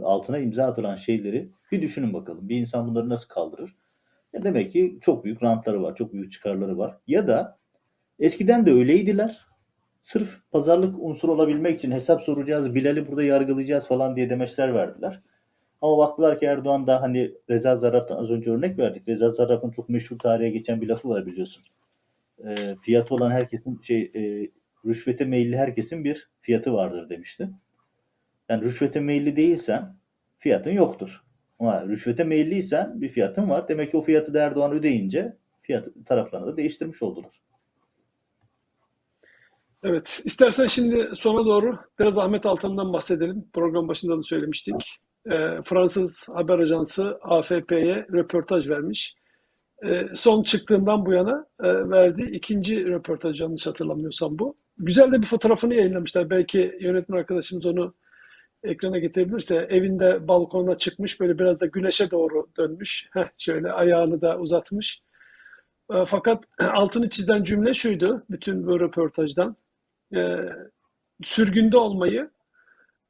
[0.03, 2.49] altına imza atılan şeyleri bir düşünün bakalım.
[2.49, 3.75] Bir insan bunları nasıl kaldırır?
[4.33, 6.97] Ya demek ki çok büyük rantları var, çok büyük çıkarları var.
[7.07, 7.57] Ya da
[8.19, 9.45] eskiden de öyleydiler.
[10.03, 15.21] Sırf pazarlık unsuru olabilmek için hesap soracağız, Bilal'i burada yargılayacağız falan diye demeçler verdiler.
[15.81, 19.07] Ama baktılar ki Erdoğan da hani Reza Zarrab'dan az önce örnek verdik.
[19.07, 21.63] Reza Zarrab'ın çok meşhur tarihe geçen bir lafı var biliyorsun.
[22.47, 24.49] E, fiyatı olan herkesin şey e,
[24.85, 27.49] rüşvete meyilli herkesin bir fiyatı vardır demişti.
[28.49, 29.95] Yani rüşvete meyilli değilsen
[30.39, 31.23] fiyatın yoktur.
[31.59, 33.67] Ama rüşvete meyilliysen bir fiyatın var.
[33.67, 37.41] Demek ki o fiyatı da Erdoğan ödeyince fiyat taraflarını da değiştirmiş oldular.
[39.83, 43.45] Evet, istersen şimdi sona doğru biraz Ahmet Altan'dan bahsedelim.
[43.53, 44.99] Program başında da söylemiştik.
[45.25, 49.15] Ee, Fransız haber ajansı AFP'ye röportaj vermiş.
[49.85, 54.57] Ee, son çıktığından bu yana e, verdiği ikinci röportaj yanlış hatırlamıyorsam bu.
[54.77, 56.29] Güzel de bir fotoğrafını yayınlamışlar.
[56.29, 57.93] Belki yönetmen arkadaşımız onu
[58.63, 63.09] ekrana getirebilirse evinde balkona çıkmış böyle biraz da güneşe doğru dönmüş.
[63.13, 65.01] Heh, şöyle ayağını da uzatmış.
[65.93, 69.55] E, Fakat altını çizen cümle şuydu bütün bu röportajdan.
[70.15, 70.35] E,
[71.23, 72.29] sürgünde olmayı,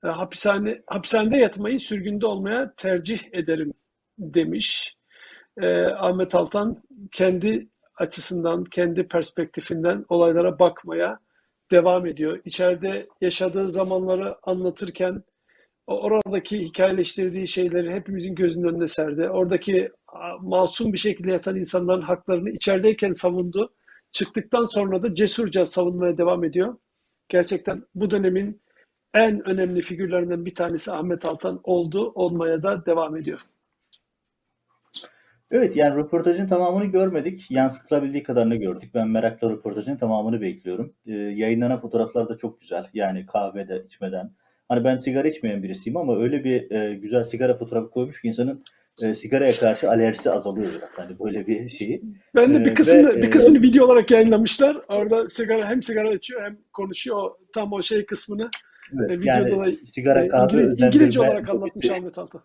[0.04, 3.74] e, hapishane hapishanede yatmayı sürgünde olmaya tercih ederim
[4.20, 4.99] demiş.
[5.58, 11.20] E, Ahmet Altan kendi açısından, kendi perspektifinden olaylara bakmaya
[11.72, 12.40] devam ediyor.
[12.46, 15.24] İçeride yaşadığı zamanları anlatırken
[15.88, 19.30] oradaki hikayeleştirdiği şeyleri hepimizin gözünün önüne serdi.
[19.30, 19.92] Oradaki
[20.42, 23.74] masum bir şekilde yatan insanların haklarını içerideyken savundu.
[24.12, 26.78] Çıktıktan sonra da cesurca savunmaya devam ediyor.
[27.30, 28.62] Gerçekten bu dönemin
[29.14, 33.40] en önemli figürlerinden bir tanesi Ahmet Altan oldu, olmaya da devam ediyor.
[35.52, 37.52] Evet yani röportajın tamamını görmedik.
[37.52, 38.92] Yansıtılabildiği kadarını gördük.
[38.96, 40.94] Ben merakla röportajın tamamını bekliyorum.
[41.08, 42.86] Ee, yayınlanan fotoğraflar da çok güzel.
[42.94, 44.32] Yani kahvede içmeden.
[44.70, 48.64] Hani ben sigara içmeyen birisiyim ama öyle bir e, güzel sigara fotoğrafı koymuş ki insanın
[49.02, 50.72] e, sigaraya karşı alerjisi azalıyor.
[50.96, 52.02] Hani böyle bir şeyi.
[52.36, 54.78] Ben de bir Ee, kısmını ve, bir e, kısmını video olarak yayınlamışlar.
[54.90, 57.32] Orada sigara hem sigara içiyor hem konuşuyor.
[57.54, 58.50] Tam o şey kısmını
[59.00, 61.90] Evet, e, videoda yani da sigara e, kahve İngiliz- İngilizce olarak anlatmış.
[61.90, 62.42] Ahmet Altan.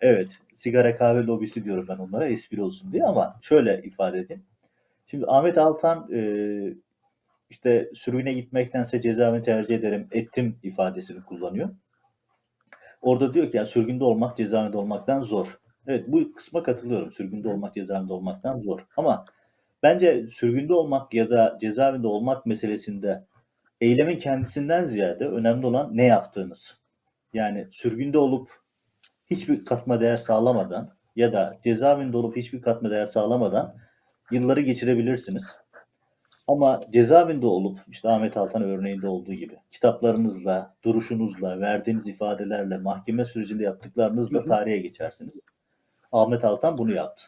[0.00, 0.28] Evet,
[0.58, 4.42] sigara kahve lobisi diyorum ben onlara espri olsun diye ama şöyle ifade edeyim.
[5.06, 6.20] Şimdi Ahmet Altan e,
[7.50, 11.68] işte sürgüne gitmektense cezaevini tercih ederim, ettim ifadesini kullanıyor.
[13.02, 15.58] Orada diyor ki yani sürgünde olmak cezaevinde olmaktan zor.
[15.86, 17.12] Evet bu kısma katılıyorum.
[17.12, 18.86] Sürgünde olmak cezaevinde olmaktan zor.
[18.96, 19.24] Ama
[19.82, 23.24] bence sürgünde olmak ya da cezaevinde olmak meselesinde
[23.80, 26.80] eylemin kendisinden ziyade önemli olan ne yaptığınız.
[27.32, 28.50] Yani sürgünde olup
[29.30, 33.74] hiçbir katma değer sağlamadan ya da cezaevinde olup hiçbir katma değer sağlamadan
[34.30, 35.56] yılları geçirebilirsiniz.
[36.48, 43.62] Ama cezaevinde olup işte Ahmet Altan örneğinde olduğu gibi kitaplarınızla, duruşunuzla, verdiğiniz ifadelerle, mahkeme sürecinde
[43.62, 45.34] yaptıklarınızla tarihe geçersiniz.
[46.12, 47.24] Ahmet Altan bunu yaptı.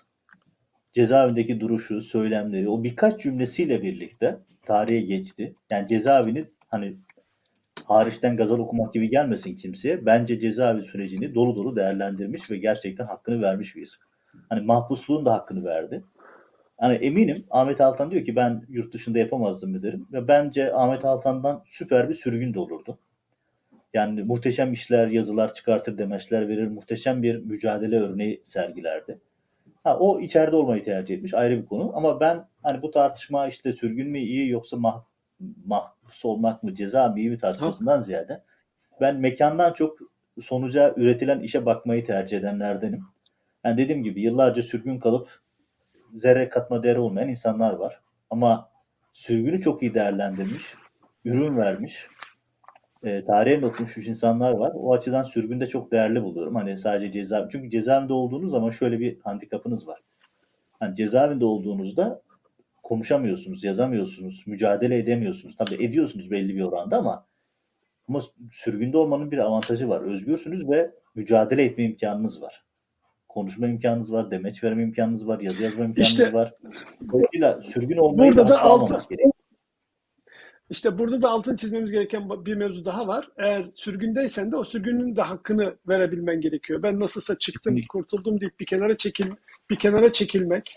[0.95, 5.55] Cezaevindeki duruşu, söylemleri, o birkaç cümlesiyle birlikte tarihe geçti.
[5.73, 6.97] Yani cezaevini hani
[7.91, 10.07] hariçten gazal okumak gibi gelmesin kimseye.
[10.07, 14.01] Bence cezaevi sürecini dolu dolu değerlendirmiş ve gerçekten hakkını vermiş bir isim.
[14.49, 16.05] Hani mahpusluğun da hakkını verdi.
[16.79, 20.07] Hani eminim Ahmet Altan diyor ki ben yurt dışında yapamazdım derim.
[20.13, 22.99] Ve bence Ahmet Altan'dan süper bir sürgün de olurdu.
[23.95, 29.19] Yani muhteşem işler, yazılar çıkartır, demeçler verir, muhteşem bir mücadele örneği sergilerdi.
[29.85, 31.93] Ha, o içeride olmayı tercih etmiş ayrı bir konu.
[31.95, 35.10] Ama ben hani bu tartışma işte sürgün mü iyi yoksa mah
[35.67, 38.45] mahpus olmak mı ceza mı iyi mi tartışmasından ziyade
[39.01, 39.99] ben mekandan çok
[40.43, 43.05] sonuca üretilen işe bakmayı tercih edenlerdenim.
[43.65, 45.41] Yani dediğim gibi yıllarca sürgün kalıp
[46.15, 48.01] zerre katma değeri olmayan insanlar var.
[48.31, 48.71] Ama
[49.13, 50.75] sürgünü çok iyi değerlendirmiş,
[51.25, 52.07] ürün vermiş,
[53.03, 54.73] e, tarihe not düşmüş insanlar var.
[54.75, 56.55] O açıdan sürgünde çok değerli buluyorum.
[56.55, 60.01] Hani sadece ceza çünkü cezaevinde olduğunuz zaman şöyle bir handikapınız var.
[60.81, 62.23] Hani cezaevinde olduğunuzda
[62.91, 65.57] konuşamıyorsunuz, yazamıyorsunuz, mücadele edemiyorsunuz.
[65.57, 67.27] Tabii ediyorsunuz belli bir oranda ama
[68.09, 68.21] ama
[68.53, 70.01] sürgünde olmanın bir avantajı var.
[70.01, 72.65] Özgürsünüz ve mücadele etme imkanınız var.
[73.29, 76.55] Konuşma imkanınız var, demeç verme imkanınız var, yazı yazma imkanınız İşte- var.
[77.13, 79.31] Dolayısıyla sürgün olmayı Burada da altı- gerekiyor.
[80.71, 83.29] İşte burada da altını çizmemiz gereken bir mevzu daha var.
[83.39, 86.83] Eğer sürgündeysen de o sürgünün de hakkını verebilmen gerekiyor.
[86.83, 89.27] Ben nasılsa çıktım, kurtuldum deyip bir kenara çekil
[89.71, 90.75] bir kenara çekilmek,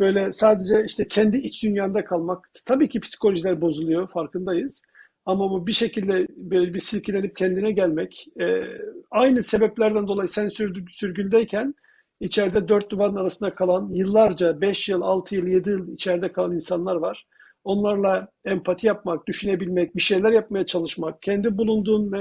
[0.00, 2.50] böyle sadece işte kendi iç dünyanda kalmak.
[2.66, 4.84] Tabii ki psikolojiler bozuluyor, farkındayız.
[5.26, 8.62] Ama bu bir şekilde böyle bir silkelenip kendine gelmek, e,
[9.10, 10.48] aynı sebeplerden dolayı sen
[10.90, 11.74] sürgündeyken
[12.20, 16.96] içeride dört duvarın arasında kalan, yıllarca 5 yıl, 6 yıl, 7 yıl içeride kalan insanlar
[16.96, 17.26] var.
[17.64, 22.12] Onlarla empati yapmak, düşünebilmek, bir şeyler yapmaya çalışmak, kendi bulunduğun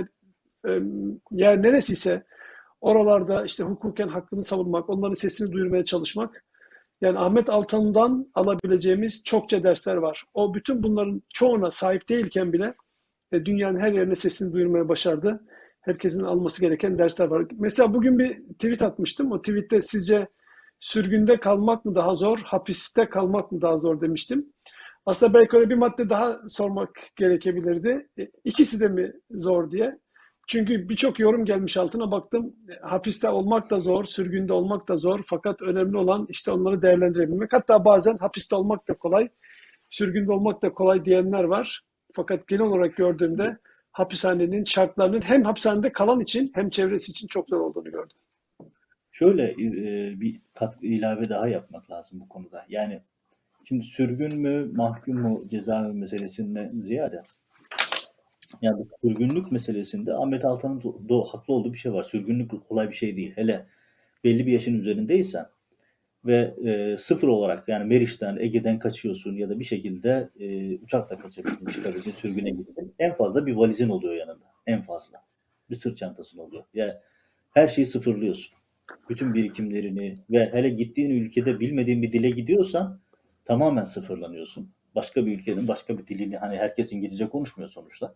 [0.67, 0.71] e,
[1.31, 2.23] yer neresiyse
[2.81, 6.43] oralarda işte hukuken hakkını savunmak, onların sesini duyurmaya çalışmak.
[7.01, 10.23] Yani Ahmet Altan'dan alabileceğimiz çokça dersler var.
[10.33, 12.73] O bütün bunların çoğuna sahip değilken bile
[13.31, 15.43] e, dünyanın her yerine sesini duyurmaya başardı.
[15.81, 17.45] Herkesin alması gereken dersler var.
[17.57, 19.31] Mesela bugün bir tweet atmıştım.
[19.31, 20.27] O tweette sizce
[20.79, 24.45] sürgünde kalmak mı daha zor, hapiste kalmak mı daha zor demiştim.
[25.05, 28.07] Aslında belki öyle bir madde daha sormak gerekebilirdi.
[28.19, 29.99] E, İkisi de mi zor diye.
[30.51, 32.55] Çünkü birçok yorum gelmiş altına baktım.
[32.69, 35.23] E, Hapiste olmak da zor, sürgünde olmak da zor.
[35.25, 37.53] Fakat önemli olan işte onları değerlendirebilmek.
[37.53, 39.29] Hatta bazen hapiste olmak da kolay,
[39.89, 41.81] sürgünde olmak da kolay diyenler var.
[42.13, 43.57] Fakat genel olarak gördüğümde
[43.91, 48.17] hapishanenin şartlarının hem hapishanede kalan için hem çevresi için çok zor olduğunu gördüm.
[49.11, 52.65] Şöyle e, bir katkı ilave daha yapmak lazım bu konuda.
[52.69, 53.01] Yani
[53.65, 57.23] şimdi sürgün mü, mahkum mu cezaevi meselesinden ziyade
[58.61, 62.03] yani sürgünlük meselesinde Ahmet Altan'ın do- haklı olduğu bir şey var.
[62.03, 63.31] Sürgünlük kolay bir şey değil.
[63.35, 63.65] Hele
[64.23, 65.45] belli bir yaşın üzerindeysen
[66.25, 71.65] ve e, sıfır olarak yani Meriç'ten, Ege'den kaçıyorsun ya da bir şekilde e, uçakla kaçabildin,
[71.65, 72.93] çıkabildin, sürgüne gittin.
[72.99, 74.45] En fazla bir valizin oluyor yanında.
[74.67, 75.23] En fazla.
[75.69, 76.63] Bir sırt çantasın oluyor.
[76.73, 76.93] Yani
[77.51, 78.55] her şeyi sıfırlıyorsun.
[79.09, 82.99] Bütün birikimlerini ve hele gittiğin ülkede bilmediğin bir dile gidiyorsan
[83.45, 84.71] tamamen sıfırlanıyorsun.
[84.95, 88.15] Başka bir ülkenin başka bir dilini hani herkes İngilizce konuşmuyor sonuçta.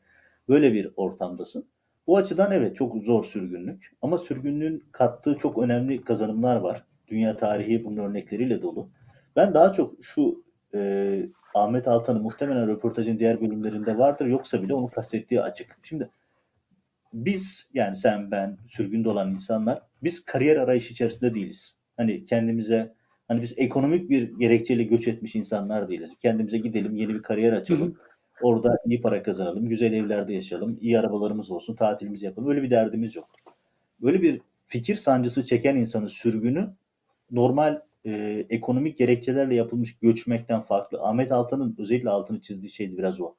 [0.49, 1.65] Böyle bir ortamdasın.
[2.07, 3.91] Bu açıdan evet çok zor sürgünlük.
[4.01, 6.83] Ama sürgünlüğün kattığı çok önemli kazanımlar var.
[7.07, 8.89] Dünya tarihi bunun örnekleriyle dolu.
[9.35, 10.43] Ben daha çok şu
[10.73, 15.77] e, Ahmet Altan'ın muhtemelen röportajın diğer bölümlerinde vardır yoksa bile onu kastettiği açık.
[15.83, 16.09] Şimdi
[17.13, 21.77] biz yani sen ben sürgünde olan insanlar biz kariyer arayışı içerisinde değiliz.
[21.97, 22.93] Hani kendimize
[23.27, 26.11] hani biz ekonomik bir gerekçeyle göç etmiş insanlar değiliz.
[26.21, 27.97] Kendimize gidelim yeni bir kariyer açalım.
[28.41, 32.49] Orada iyi para kazanalım, güzel evlerde yaşayalım, iyi arabalarımız olsun, tatilimizi yapalım.
[32.49, 33.29] Öyle bir derdimiz yok.
[34.01, 36.69] Böyle bir fikir sancısı çeken insanın sürgünü
[37.31, 41.01] normal e, ekonomik gerekçelerle yapılmış göçmekten farklı.
[41.01, 43.35] Ahmet Altan'ın özellikle altını çizdiği şeydi biraz o.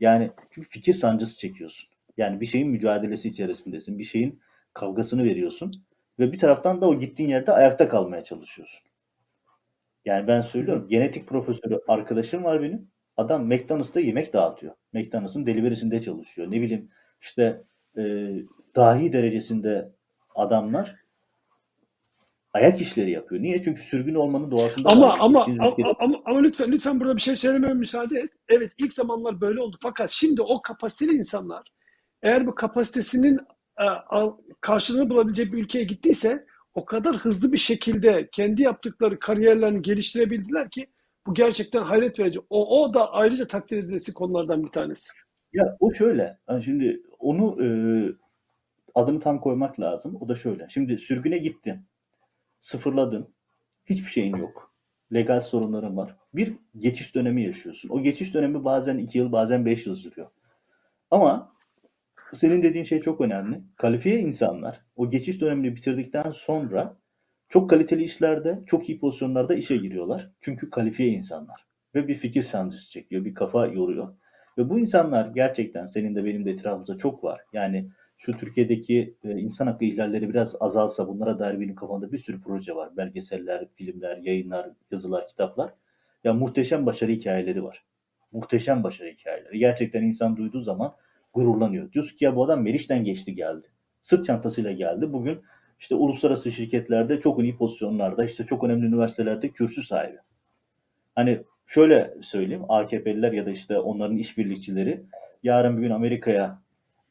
[0.00, 1.88] Yani çünkü fikir sancısı çekiyorsun.
[2.16, 3.98] Yani bir şeyin mücadelesi içerisindesin.
[3.98, 4.40] Bir şeyin
[4.74, 5.70] kavgasını veriyorsun.
[6.18, 8.80] Ve bir taraftan da o gittiğin yerde ayakta kalmaya çalışıyorsun.
[10.04, 10.86] Yani ben söylüyorum.
[10.88, 12.88] Genetik profesörü arkadaşım var benim.
[13.18, 14.74] Adam McDonald's'ta yemek dağıtıyor.
[14.92, 16.50] McDonald's'ın delivery'sinde çalışıyor.
[16.50, 16.90] Ne bileyim
[17.20, 17.62] işte
[17.96, 18.02] e,
[18.76, 19.92] dahi derecesinde
[20.34, 20.96] adamlar
[22.52, 23.42] ayak işleri yapıyor.
[23.42, 23.62] Niye?
[23.62, 25.18] Çünkü sürgün olmanın doğasında Ama var.
[25.20, 28.30] ama ama, ama, ama lütfen lütfen burada bir şey söylememe müsaade et.
[28.48, 29.76] Evet ilk zamanlar böyle oldu.
[29.82, 31.62] Fakat şimdi o kapasiteli insanlar
[32.22, 33.38] eğer bu kapasitesinin
[33.80, 33.86] e,
[34.60, 40.86] karşılığını bulabilecek bir ülkeye gittiyse o kadar hızlı bir şekilde kendi yaptıkları kariyerlerini geliştirebildiler ki
[41.28, 42.40] bu gerçekten hayret verici.
[42.50, 45.12] O, o da ayrıca takdir edilesi konulardan bir tanesi.
[45.52, 46.38] Ya o şöyle.
[46.48, 47.68] Yani şimdi onu e,
[48.94, 50.18] adını tam koymak lazım.
[50.20, 50.66] O da şöyle.
[50.68, 51.80] Şimdi sürgüne gittin.
[52.60, 53.28] Sıfırladın.
[53.86, 54.74] Hiçbir şeyin yok.
[55.12, 56.16] Legal sorunların var.
[56.34, 57.88] Bir geçiş dönemi yaşıyorsun.
[57.88, 60.30] O geçiş dönemi bazen iki yıl bazen beş yıl sürüyor.
[61.10, 61.52] Ama
[62.34, 63.60] senin dediğin şey çok önemli.
[63.76, 66.96] Kalifiye insanlar o geçiş dönemini bitirdikten sonra
[67.48, 70.30] çok kaliteli işlerde, çok iyi pozisyonlarda işe giriyorlar.
[70.40, 71.66] Çünkü kalifiye insanlar.
[71.94, 74.14] Ve bir fikir sancısı çekiyor, bir kafa yoruyor.
[74.58, 77.40] Ve bu insanlar gerçekten senin de benim de etrafımızda çok var.
[77.52, 82.40] Yani şu Türkiye'deki e, insan hakkı ihlalleri biraz azalsa bunlara dair benim kafamda bir sürü
[82.40, 82.96] proje var.
[82.96, 85.74] Belgeseller, filmler, yayınlar, yazılar, kitaplar.
[86.24, 87.84] Ya muhteşem başarı hikayeleri var.
[88.32, 89.58] Muhteşem başarı hikayeleri.
[89.58, 90.94] Gerçekten insan duyduğu zaman
[91.32, 91.92] gururlanıyor.
[91.92, 93.66] Diyorsun ki ya bu adam Meriç'ten geçti geldi.
[94.02, 95.12] Sırt çantasıyla geldi.
[95.12, 95.40] Bugün
[95.80, 100.18] işte uluslararası şirketlerde çok iyi pozisyonlarda, işte çok önemli üniversitelerde kürsü sahibi.
[101.14, 105.02] Hani şöyle söyleyeyim, AKP'liler ya da işte onların işbirlikçileri
[105.42, 106.58] yarın bir gün Amerika'ya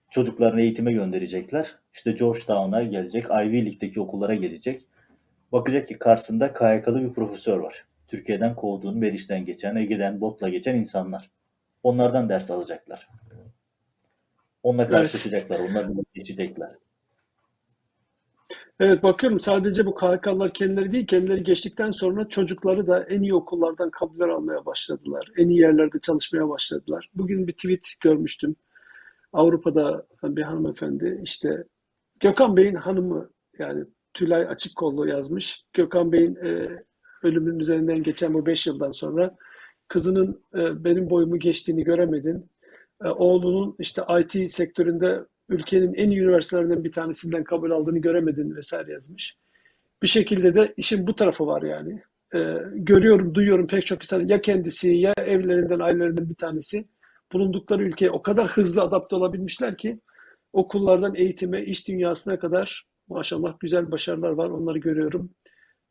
[0.09, 1.75] çocuklarını eğitime gönderecekler.
[1.93, 4.81] İşte Georgetown'a gelecek, Ivy League'deki okullara gelecek.
[5.51, 7.85] Bakacak ki karşısında KYK'lı bir profesör var.
[8.07, 11.29] Türkiye'den kovduğun, Meriç'ten geçen, Ege'den botla geçen insanlar.
[11.83, 13.07] Onlardan ders alacaklar.
[14.63, 16.69] Onunla karşılaşacaklar, onlarla geçecekler.
[18.79, 23.89] Evet bakıyorum sadece bu KHK'lar kendileri değil kendileri geçtikten sonra çocukları da en iyi okullardan
[23.89, 25.31] kabuller almaya başladılar.
[25.37, 27.09] En iyi yerlerde çalışmaya başladılar.
[27.15, 28.55] Bugün bir tweet görmüştüm.
[29.33, 31.63] Avrupa'da bir hanımefendi işte
[32.19, 35.63] Gökhan Bey'in hanımı yani Tülay Açıkkollu yazmış.
[35.73, 36.83] Gökhan Bey'in e,
[37.23, 39.35] ölümünün üzerinden geçen bu 5 yıldan sonra
[39.87, 42.49] kızının e, benim boyumu geçtiğini göremedin.
[43.03, 48.91] E, oğlunun işte IT sektöründe ülkenin en iyi üniversitelerinden bir tanesinden kabul aldığını göremedin vesaire
[48.91, 49.37] yazmış.
[50.03, 52.01] Bir şekilde de işin bu tarafı var yani.
[52.35, 56.85] E, görüyorum, duyuyorum pek çok insan ya kendisi ya evlerinden, ailelerinden bir tanesi
[57.33, 59.99] bulundukları ülkeye o kadar hızlı adapte olabilmişler ki
[60.53, 64.49] okullardan eğitime, iş dünyasına kadar maşallah güzel başarılar var.
[64.49, 65.31] Onları görüyorum.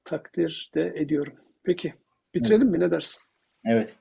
[0.04, 1.32] Takdir de ediyorum.
[1.64, 1.94] Peki
[2.34, 2.80] bitirelim mi?
[2.80, 3.22] Ne dersin?
[3.64, 3.94] Evet.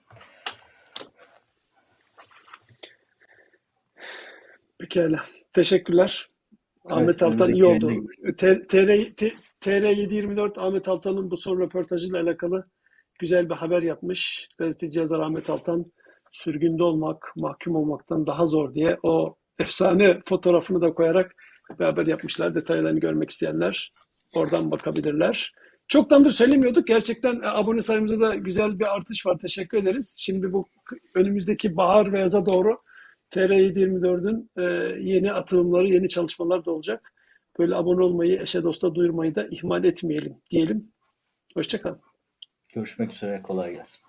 [4.80, 5.26] Pekala.
[5.54, 6.30] Teşekkürler.
[6.90, 7.92] Ahmet Altan iyi oldu.
[8.38, 8.66] TR,
[9.18, 12.68] T- TR724 Ahmet Altan'ın bu son röportajıyla alakalı
[13.20, 14.50] güzel bir haber yapmış.
[14.58, 15.86] Gazeteci yazar Ahmet Altan
[16.32, 21.36] sürgünde olmak, mahkum olmaktan daha zor diye o efsane fotoğrafını da koyarak
[21.80, 22.56] bir haber yapmışlar.
[22.56, 23.94] Detaylarını görmek isteyenler
[24.36, 25.54] oradan bakabilirler.
[25.88, 26.88] Çoktandır söylemiyorduk.
[26.88, 29.38] Gerçekten e, abone sayımızda da güzel bir artış var.
[29.42, 30.16] Teşekkür ederiz.
[30.20, 30.66] Şimdi bu
[31.16, 32.78] önümüzdeki bahar ve yaza doğru
[33.32, 34.64] TR724'ün e,
[35.12, 37.14] yeni atılımları, yeni çalışmalar da olacak.
[37.60, 40.92] Böyle abone olmayı, eşe dosta duyurmayı da ihmal etmeyelim diyelim.
[41.54, 42.02] Hoşçakalın.
[42.74, 43.42] Görüşmek üzere.
[43.42, 44.00] Kolay gelsin.